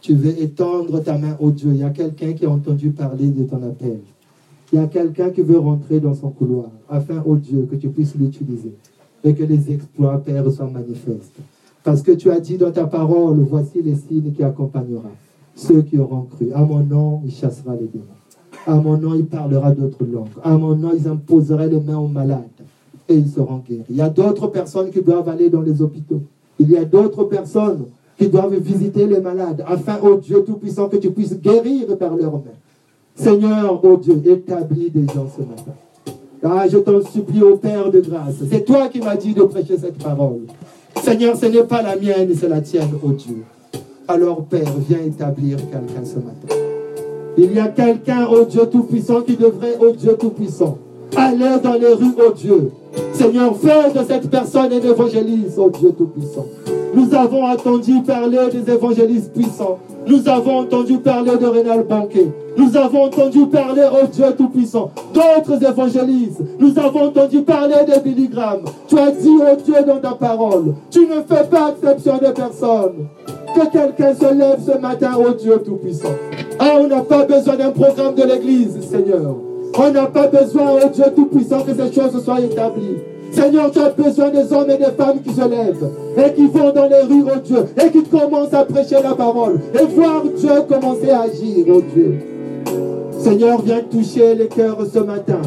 [0.00, 1.70] tu veux étendre ta main, oh Dieu.
[1.72, 4.00] Il y a quelqu'un qui a entendu parler de ton appel.
[4.72, 7.88] Il y a quelqu'un qui veut rentrer dans son couloir, afin, oh Dieu, que tu
[7.90, 8.74] puisses l'utiliser
[9.22, 11.36] et que les exploits, Père, soient manifestes.
[11.84, 15.14] Parce que tu as dit dans ta parole, voici les signes qui accompagneront
[15.54, 16.52] ceux qui auront cru.
[16.54, 18.04] À mon nom, il chassera les démons.
[18.66, 20.26] À mon nom, il parlera d'autres langues.
[20.42, 22.42] À mon nom, ils imposeraient les mains aux malades
[23.08, 23.84] et ils seront guéris.
[23.90, 26.22] Il y a d'autres personnes qui doivent aller dans les hôpitaux.
[26.58, 27.86] Il y a d'autres personnes
[28.18, 32.32] qui doivent visiter les malades, afin, ô Dieu Tout-Puissant, que tu puisses guérir par leurs
[32.32, 32.58] mains.
[33.14, 35.74] Seigneur, ô Dieu, établis des gens ce matin.
[36.42, 38.36] Ah, je t'en supplie au Père de grâce.
[38.50, 40.42] C'est toi qui m'as dit de prêcher cette parole.
[41.02, 43.42] Seigneur, ce n'est pas la mienne, c'est la tienne, ô Dieu.
[44.08, 46.54] Alors, Père, viens établir quelqu'un ce matin.
[47.36, 50.78] Il y a quelqu'un, ô Dieu Tout-Puissant, qui devrait, ô Dieu Tout-Puissant,
[51.16, 52.70] aller dans les rues, ô Dieu.
[53.12, 56.46] Seigneur, fais de cette personne un évangéliste, ô Dieu Tout-Puissant.
[56.94, 59.78] Nous avons entendu parler des évangélistes puissants.
[60.06, 62.28] Nous avons entendu parler de Rénal Banquet.
[62.56, 64.90] Nous avons entendu parler au Dieu Tout-Puissant.
[65.12, 66.40] D'autres évangélistes.
[66.58, 68.30] Nous avons entendu parler de Billy
[68.88, 70.74] Tu as dit au Dieu dans ta parole.
[70.90, 73.08] Tu ne fais pas exception de personne.
[73.54, 76.14] Que quelqu'un se lève ce matin au Dieu Tout-Puissant.
[76.58, 79.45] Ah, on n'a pas besoin d'un programme de l'Église, Seigneur.
[79.78, 82.96] On n'a pas besoin, oh Dieu Tout-Puissant, que ces choses soient établies.
[83.30, 86.72] Seigneur, tu as besoin des hommes et des femmes qui se lèvent et qui vont
[86.72, 90.62] dans les rues, oh Dieu, et qui commencent à prêcher la parole et voir Dieu
[90.66, 92.14] commencer à agir, oh Dieu.
[93.18, 95.40] Seigneur, viens toucher les cœurs ce matin.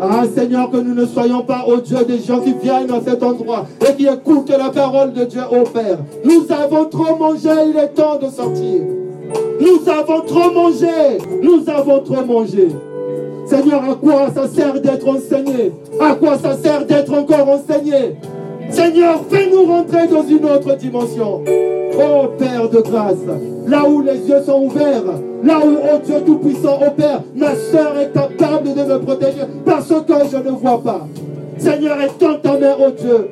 [0.00, 3.22] Ah Seigneur, que nous ne soyons pas, oh Dieu, des gens qui viennent à cet
[3.22, 5.98] endroit et qui écoutent la parole de Dieu, oh Père.
[6.24, 8.82] Nous avons trop mangé, il est temps de sortir.
[9.60, 12.68] Nous avons trop mangé, nous avons trop mangé.
[13.52, 15.74] Seigneur, à quoi ça sert d'être enseigné?
[16.00, 18.16] À quoi ça sert d'être encore enseigné?
[18.70, 21.42] Seigneur, fais-nous rentrer dans une autre dimension.
[21.94, 23.18] Oh Père de grâce,
[23.66, 25.04] là où les yeux sont ouverts,
[25.44, 29.88] là où, oh Dieu Tout-Puissant, oh Père, ma soeur est capable de me protéger parce
[29.88, 31.06] que je ne vois pas.
[31.58, 33.28] Seigneur, étends ta main, oh Dieu.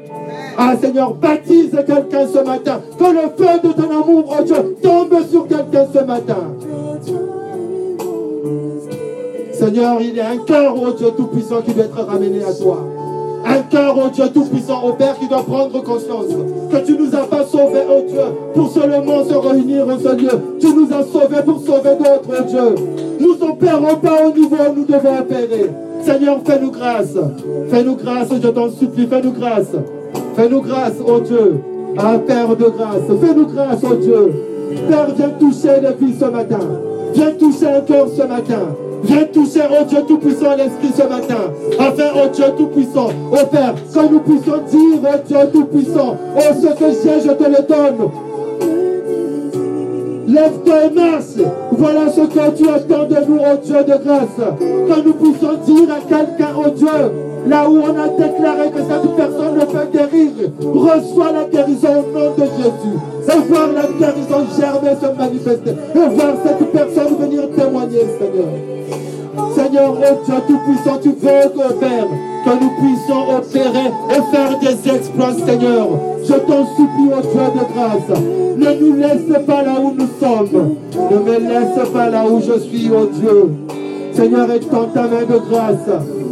[0.59, 2.83] Ah Seigneur, baptise quelqu'un ce matin.
[2.99, 6.55] Que le feu de ton amour, oh Dieu, tombe sur quelqu'un ce matin.
[9.61, 12.79] Seigneur, il y a un cœur, oh Dieu Tout-Puissant, qui doit être ramené à toi.
[13.45, 16.33] Un cœur, oh Dieu Tout-Puissant, oh Père, qui doit prendre conscience
[16.71, 18.23] que tu nous as pas sauvés, oh Dieu,
[18.55, 20.31] pour seulement se réunir en ce lieu.
[20.59, 22.75] Tu nous as sauvés pour sauver d'autres, oh Dieu.
[23.21, 25.71] Nous n'opérons pas au niveau où nous devons opérer.
[26.07, 27.19] Seigneur, fais-nous grâce.
[27.69, 29.73] Fais-nous grâce, je t'en supplie, fais-nous grâce.
[30.37, 31.61] Fais-nous grâce, oh Dieu.
[31.99, 34.33] Ah, Père de grâce, fais-nous grâce, oh Dieu.
[34.89, 36.61] Père, viens toucher les vies ce matin.
[37.13, 38.75] Viens toucher un cœur ce matin.
[39.03, 41.53] Viens toucher, oh Dieu Tout-Puissant, l'Esprit ce matin.
[41.79, 46.67] Afin, oh Dieu Tout-Puissant, oh Père, que nous puissions dire, oh Dieu Tout-Puissant, oh ce
[46.67, 48.11] que j'ai, je te le donne.
[50.29, 51.51] Lève-toi et marche.
[51.73, 54.59] Voilà ce que tu attends de nous, oh Dieu de grâce.
[54.59, 56.87] Que nous puissions dire à quelqu'un, oh Dieu,
[57.49, 60.31] là où on a déclaré que cette personne ne peut guérir,
[60.73, 62.97] reçois la guérison au nom de Jésus.
[63.27, 65.71] Et voir la guérison germer, se manifester.
[65.71, 68.80] Et voir cette personne venir témoigner, Seigneur.
[69.71, 72.07] Seigneur, oh Dieu Tout-Puissant, tu veux que, Père,
[72.45, 75.89] que nous puissions opérer et faire des exploits, Seigneur.
[76.25, 78.21] Je t'en supplie, oh Dieu de grâce.
[78.57, 80.75] Ne nous laisse pas là où nous sommes.
[81.09, 83.51] Ne me laisse pas là où je suis, oh Dieu.
[84.13, 85.89] Seigneur, étends ta main de grâce.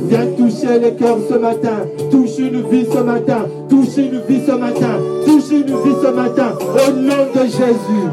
[0.09, 1.87] Viens toucher les cœurs ce matin.
[2.11, 3.47] Touche une vie ce matin.
[3.69, 4.99] Touche une vie ce matin.
[5.25, 6.55] Touche une vie ce matin.
[6.59, 8.09] Au nom de Jésus.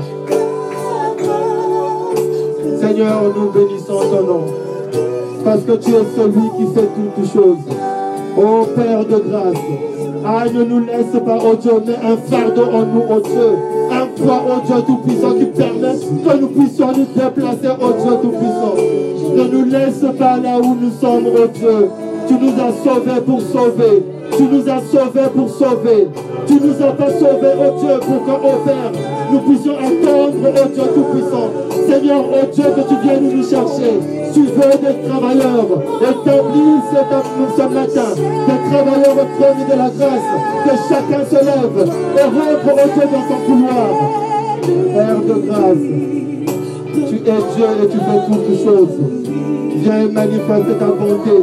[2.80, 4.64] Seigneur, nous bénissons ton nom.
[5.46, 7.60] Parce que tu es celui qui fait toutes choses.
[8.36, 10.52] Ô Père de grâce.
[10.56, 13.54] Ne nous laisse pas, oh Dieu, mais un fardeau en nous, oh Dieu.
[13.91, 18.76] Un poids, oh Dieu Tout-Puissant, qui permet que nous puissions nous déplacer, oh Dieu Tout-Puissant.
[19.36, 21.89] Ne nous laisse pas là où nous sommes, oh Dieu.
[22.28, 24.04] Tu nous as sauvés pour sauver.
[24.36, 26.08] Tu nous as sauvés pour sauver.
[26.48, 28.91] Tu nous as pas sauvés, oh Dieu, pour que, oh Père,
[29.32, 31.50] nous puissions attendre, oh Dieu Tout-Puissant.
[31.89, 33.93] Seigneur, oh Dieu, que tu viennes nous chercher.
[34.34, 35.72] Tu veux des travailleurs.
[36.02, 36.80] Établis
[37.56, 40.30] ce matin des travailleurs au trône de la grâce.
[40.66, 41.78] Que chacun se lève
[42.18, 43.89] et rentre, oh Dieu, dans son couloir.
[44.66, 45.88] Père de grâce,
[46.93, 48.98] tu es Dieu et tu fais toutes choses.
[49.78, 51.38] Viens manifester ta bonté.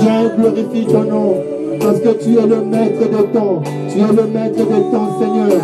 [0.00, 1.34] Viens glorifier ton nom.
[1.80, 3.62] Parce que tu es le maître des temps.
[3.88, 5.60] Tu es le maître des temps, Seigneur.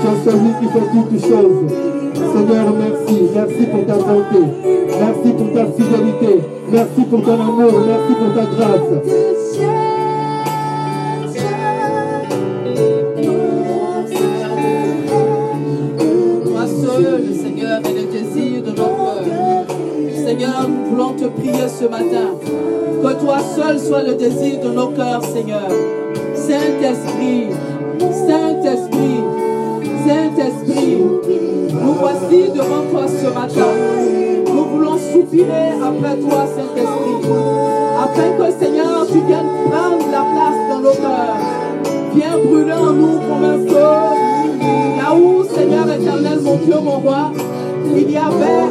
[0.00, 1.68] Tu es celui qui fait toutes choses.
[2.14, 3.28] Seigneur, merci.
[3.34, 4.42] Merci pour ta bonté.
[5.00, 6.42] Merci pour ta fidélité.
[6.72, 7.72] Merci pour ton amour.
[7.86, 8.90] Merci pour ta grâce.
[8.90, 9.38] De.
[20.26, 22.34] Seigneur, nous voulons te prier ce matin.
[23.02, 25.68] Que toi seul soit le désir de nos cœurs, Seigneur.
[26.34, 27.48] Saint-Esprit,
[28.00, 29.20] Saint-Esprit,
[30.06, 33.70] Saint-Esprit, nous voici devant toi ce matin.
[34.46, 37.30] Nous voulons soupirer après toi, Saint-Esprit.
[38.02, 41.36] Afin que, Seigneur, tu viennes prendre la place dans nos cœurs.
[42.14, 44.28] Viens brûler en nous comme un feu.
[44.98, 47.32] Là où, Seigneur éternel, mon Dieu, mon roi,
[47.96, 48.68] il y avait,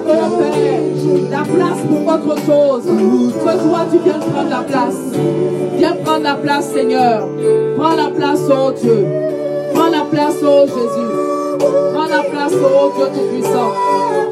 [1.29, 2.83] la place pour autre chose.
[2.83, 4.95] Que toi, tu viennes prendre la place.
[5.77, 7.27] Viens prendre la place, Seigneur.
[7.77, 9.05] Prends la place, oh Dieu.
[9.73, 11.59] Prends la place, oh Jésus.
[11.93, 13.71] Prends la place, oh Dieu Tout-Puissant.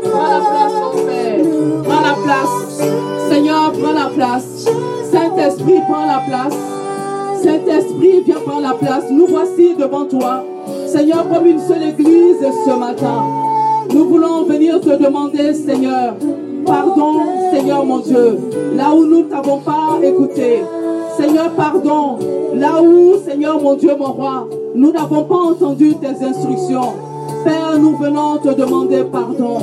[0.04, 1.46] Prends la place, oh Père.
[1.84, 3.30] Prends la place.
[3.30, 4.68] Seigneur, prends la place.
[5.12, 6.58] Saint-Esprit, prends la place.
[7.44, 9.06] Saint-Esprit, viens prendre la place.
[9.12, 10.44] Nous voici devant toi.
[10.88, 13.45] Seigneur, comme une seule église ce matin.
[13.96, 16.16] Nous voulons venir te demander, Seigneur,
[16.66, 17.14] pardon,
[17.54, 18.38] Seigneur mon Dieu,
[18.76, 20.64] là où nous ne t'avons pas écouté.
[21.16, 22.20] Seigneur, pardon,
[22.54, 26.92] là où, Seigneur mon Dieu, mon roi, nous n'avons pas entendu tes instructions.
[27.46, 29.60] Père, nous venons te demander pardon.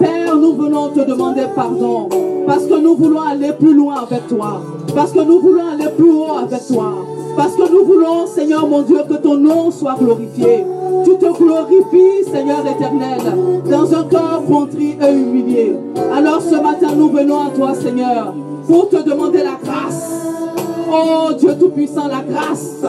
[0.00, 2.08] Père, nous venons te demander pardon.
[2.48, 4.62] Parce que nous voulons aller plus loin avec toi.
[4.96, 6.92] Parce que nous voulons aller plus haut avec toi.
[7.36, 10.64] Parce que nous voulons, Seigneur mon Dieu, que ton nom soit glorifié.
[11.04, 13.20] Tu te glorifies, Seigneur éternel,
[13.70, 15.74] dans un cœur contrit et humilié.
[16.14, 18.34] Alors ce matin, nous venons à toi, Seigneur,
[18.66, 20.10] pour te demander la grâce.
[20.92, 22.82] Oh Dieu Tout-Puissant, la grâce.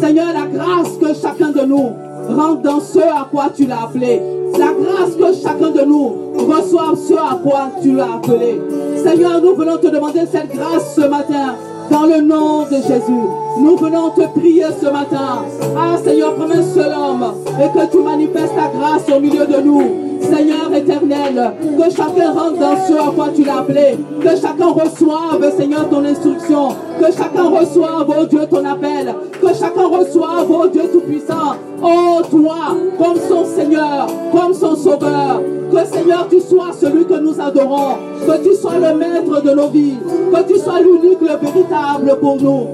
[0.00, 1.90] Seigneur, la grâce que chacun de nous
[2.28, 4.20] rentre dans ce à quoi tu l'as appelé.
[4.52, 8.60] La grâce que chacun de nous reçoive ce à quoi tu l'as appelé.
[9.02, 11.54] Seigneur, nous venons te demander cette grâce ce matin
[11.90, 13.47] dans le nom de Jésus.
[13.60, 15.42] Nous venons te prier ce matin.
[15.76, 19.82] Ah Seigneur, un seul homme, et que tu manifestes ta grâce au milieu de nous.
[20.20, 25.56] Seigneur éternel, que chacun rentre dans ce à quoi tu l'as appelé, que chacun reçoive,
[25.56, 26.68] Seigneur, ton instruction,
[27.00, 32.76] que chacun reçoive, oh Dieu, ton appel, que chacun reçoive, oh Dieu Tout-Puissant, oh toi,
[32.98, 35.40] comme son Seigneur, comme son Sauveur,
[35.72, 37.94] que Seigneur, tu sois celui que nous adorons,
[38.26, 39.98] que tu sois le maître de nos vies,
[40.32, 42.66] que tu sois l'unique, le véritable pour nous.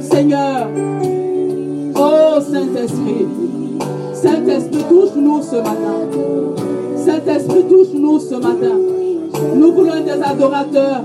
[0.00, 0.27] Seigneur,
[1.96, 3.26] oh Saint-Esprit,
[4.12, 6.08] Saint-Esprit, touche-nous ce matin.
[6.96, 8.76] Saint-Esprit, touche-nous ce matin.
[9.54, 11.02] Nous voulons des adorateurs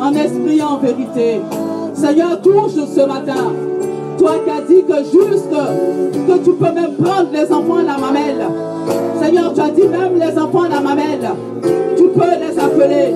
[0.00, 1.40] en esprit en vérité.
[1.94, 3.52] Seigneur, touche ce matin.
[4.18, 5.50] Toi qui as dit que juste
[6.26, 8.46] que tu peux même prendre les enfants à la mamelle.
[9.22, 11.30] Seigneur, tu as dit même les enfants à la mamelle.
[11.96, 13.14] Tu peux les appeler.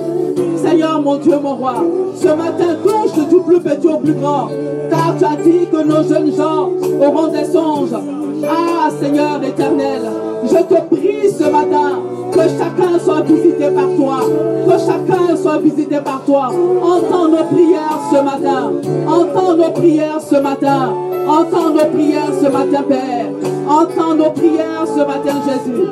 [0.61, 1.75] Seigneur, mon Dieu, mon roi,
[2.15, 4.49] ce matin, touche du plus petit au plus grand.
[4.89, 6.69] Car tu as dit que nos jeunes gens
[7.01, 7.95] auront des songes.
[8.43, 10.01] Ah, Seigneur éternel,
[10.43, 11.99] je te prie ce matin
[12.31, 14.19] que chacun soit visité par toi.
[14.65, 16.51] Que chacun soit visité par toi.
[16.81, 18.71] Entends nos prières ce matin.
[19.07, 20.93] Entends nos prières ce matin.
[21.27, 23.25] Entends nos prières ce matin, Père.
[23.67, 25.85] Entends nos prières ce matin, Jésus.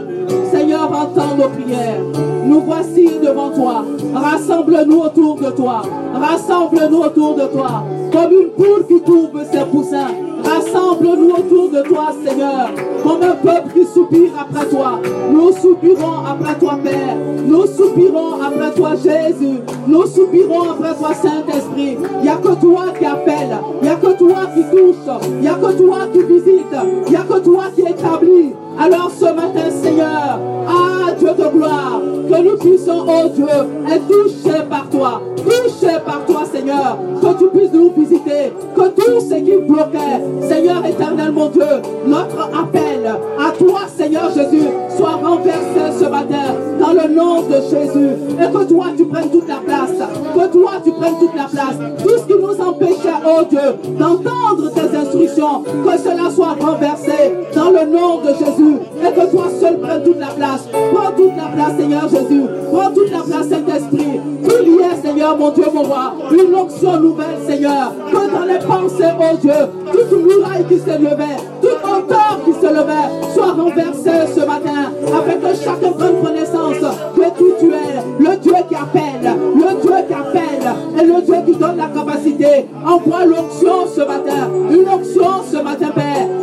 [0.51, 2.28] Seigneur, entends nos prières.
[2.65, 3.85] Voici devant toi.
[4.13, 5.81] Rassemble-nous autour de toi.
[6.13, 7.83] Rassemble-nous autour de toi.
[8.11, 10.07] Comme une poule qui trouve ses poussins.
[10.43, 12.69] Rassemble-nous autour de toi, Seigneur,
[13.03, 14.99] comme un peuple qui soupire après toi.
[15.31, 17.15] Nous soupirons après toi, Père.
[17.45, 19.59] Nous soupirons après toi, Jésus.
[19.87, 21.97] Nous soupirons après toi, Saint-Esprit.
[22.19, 23.57] Il n'y a que toi qui appelle.
[23.81, 25.21] Il n'y a que toi qui touche.
[25.29, 26.75] Il n'y a que toi qui visite.
[27.07, 28.53] Il n'y a que toi qui établit.
[28.81, 31.99] Alors ce matin, Seigneur, ah Dieu de gloire,
[32.29, 33.45] que nous puissions, oh Dieu,
[33.91, 39.19] être touchés par toi, touchés par toi, Seigneur, que tu puisses nous visiter, que tout
[39.19, 41.65] ce qui bloquait, Seigneur éternel, mon Dieu,
[42.07, 48.11] notre appel à toi, Seigneur Jésus, soit renversé ce matin dans le nom de Jésus,
[48.39, 51.77] et que toi tu prennes toute la place, que toi tu prennes toute la place,
[52.01, 57.71] tout ce qui nous empêchait, oh Dieu, d'entendre tes instructions, que cela soit renversé dans
[57.71, 60.67] le nom de Jésus et que toi seul prennes toute la place.
[60.93, 62.43] Prends toute la place, Seigneur Jésus.
[62.71, 64.19] Prends toute la place, Saint-Esprit.
[64.47, 67.93] Qu'il y ait, Seigneur, mon Dieu, mon roi, une onction nouvelle, Seigneur.
[68.11, 69.51] Que dans les pensées, oh Dieu,
[69.91, 75.37] toute muraille qui se levait, toute hauteur qui se levait, soit renversée ce matin, afin
[75.37, 76.79] que chacun prenne connaissance
[77.15, 81.35] de qui tu es, le Dieu qui appelle, le Dieu qui appelle, et le Dieu
[81.45, 82.65] qui donne la capacité.
[82.85, 86.38] Envoie l'onction ce matin, une onction ce matin, Père, que,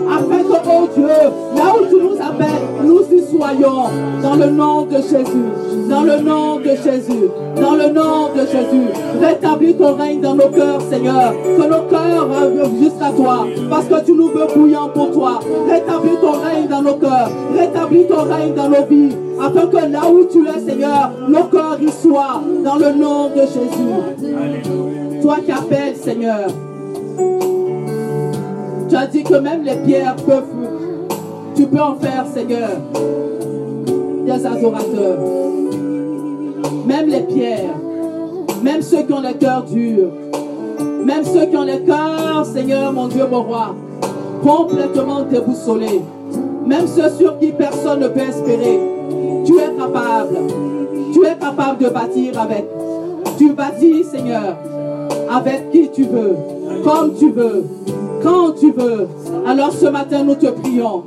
[0.97, 3.85] Dieu, là où tu nous appelles, nous y soyons,
[4.23, 5.47] dans le nom de Jésus,
[5.91, 7.31] dans le nom de Jésus,
[7.61, 8.89] dans le nom de Jésus.
[9.21, 14.05] Rétablis ton règne dans nos cœurs, Seigneur, que nos cœurs reviennent jusqu'à toi, parce que
[14.07, 15.41] tu nous veux bouillants pour toi.
[15.69, 20.01] Rétablis ton règne dans nos cœurs, rétablis ton règne dans nos vies, afin que là
[20.11, 25.21] où tu es, Seigneur, nos cœurs y soient, dans le nom de Jésus.
[25.21, 26.47] Toi qui appelles, Seigneur,
[28.89, 30.45] tu as dit que même les pierres peuvent,
[31.57, 32.69] tu peux en faire, Seigneur,
[34.25, 35.19] des adorateurs.
[36.87, 37.75] Même les pierres,
[38.63, 40.09] même ceux qui ont le cœur dur,
[41.05, 43.75] même ceux qui ont le cœur, Seigneur, mon Dieu, mon roi,
[44.43, 46.03] complètement déboussolés,
[46.67, 48.81] même ceux sur qui personne ne peut espérer,
[49.45, 50.37] tu es capable,
[51.13, 52.67] tu es capable de bâtir avec.
[53.39, 54.57] Tu bâtis, Seigneur,
[55.31, 56.37] avec qui tu veux,
[56.85, 57.65] comme tu veux,
[58.23, 59.09] quand tu veux.
[59.47, 61.03] Alors ce matin, nous te prions.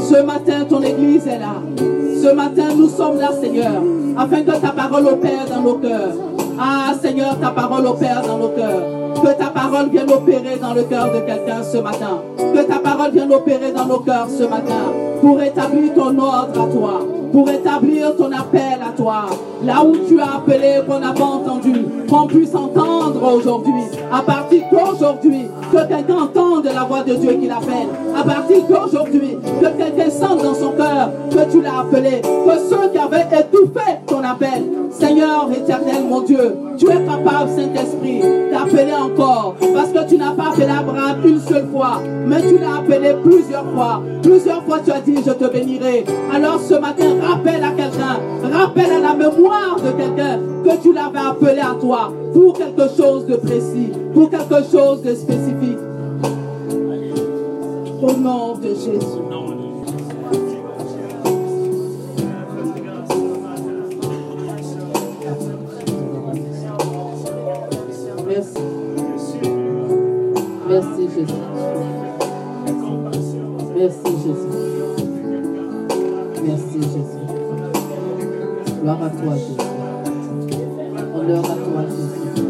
[0.00, 1.54] Ce matin, ton Église est là.
[1.76, 3.82] Ce matin, nous sommes là, Seigneur,
[4.16, 6.14] afin que ta parole opère dans nos cœurs.
[6.58, 8.82] Ah, Seigneur, ta parole opère dans nos cœurs.
[9.22, 12.22] Que ta parole vienne opérer dans le cœur de quelqu'un ce matin.
[12.36, 14.92] Que ta parole vienne opérer dans nos cœurs ce matin.
[15.20, 17.21] Pour établir ton ordre à toi.
[17.32, 19.26] Pour établir ton appel à toi.
[19.64, 21.72] Là où tu as appelé, qu'on n'a pas entendu.
[22.08, 23.84] Qu'on puisse entendre aujourd'hui.
[24.12, 27.88] À partir d'aujourd'hui, que quelqu'un entende la voix de Dieu qui l'appelle.
[28.14, 32.20] À partir d'aujourd'hui, que quelqu'un sente dans son cœur que tu l'as appelé.
[32.20, 38.22] Que ceux qui avaient étouffé ton appel, Seigneur éternel, mon Dieu, tu es capable, Saint-Esprit,
[38.50, 39.54] d'appeler encore.
[39.72, 43.70] Parce que tu n'as pas appelé Abraham une seule fois, mais tu l'as appelé plusieurs
[43.72, 44.02] fois.
[44.22, 46.04] Plusieurs fois, tu as dit, je te bénirai.
[46.34, 48.18] Alors ce matin, rappelle à quelqu'un,
[48.52, 53.26] rappelle à la mémoire de quelqu'un que tu l'avais appelé à toi pour quelque chose
[53.26, 55.78] de précis, pour quelque chose de spécifique.
[58.02, 59.61] Au nom de Jésus.
[68.34, 68.62] Merci.
[70.66, 71.34] Merci Jésus.
[73.76, 74.52] Merci Jésus.
[76.42, 77.24] Merci Jésus.
[78.80, 79.68] Gloire à toi Jésus.
[81.14, 82.46] Honneur à toi Jésus.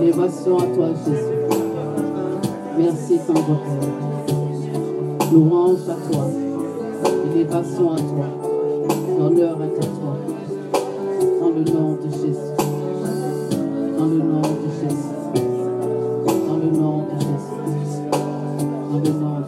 [0.00, 1.38] Élévation à toi Jésus.
[2.78, 3.58] Merci Père.
[5.32, 6.26] Louange à toi.
[7.34, 8.26] Élévation à toi.
[9.18, 10.16] Honneur à toi.
[11.40, 12.49] Dans le nom de Jésus.
[14.00, 14.46] Dans le nom de
[14.80, 15.12] Jésus.
[16.46, 18.08] Dans le nom de Jésus.
[18.10, 19.40] Dans le nom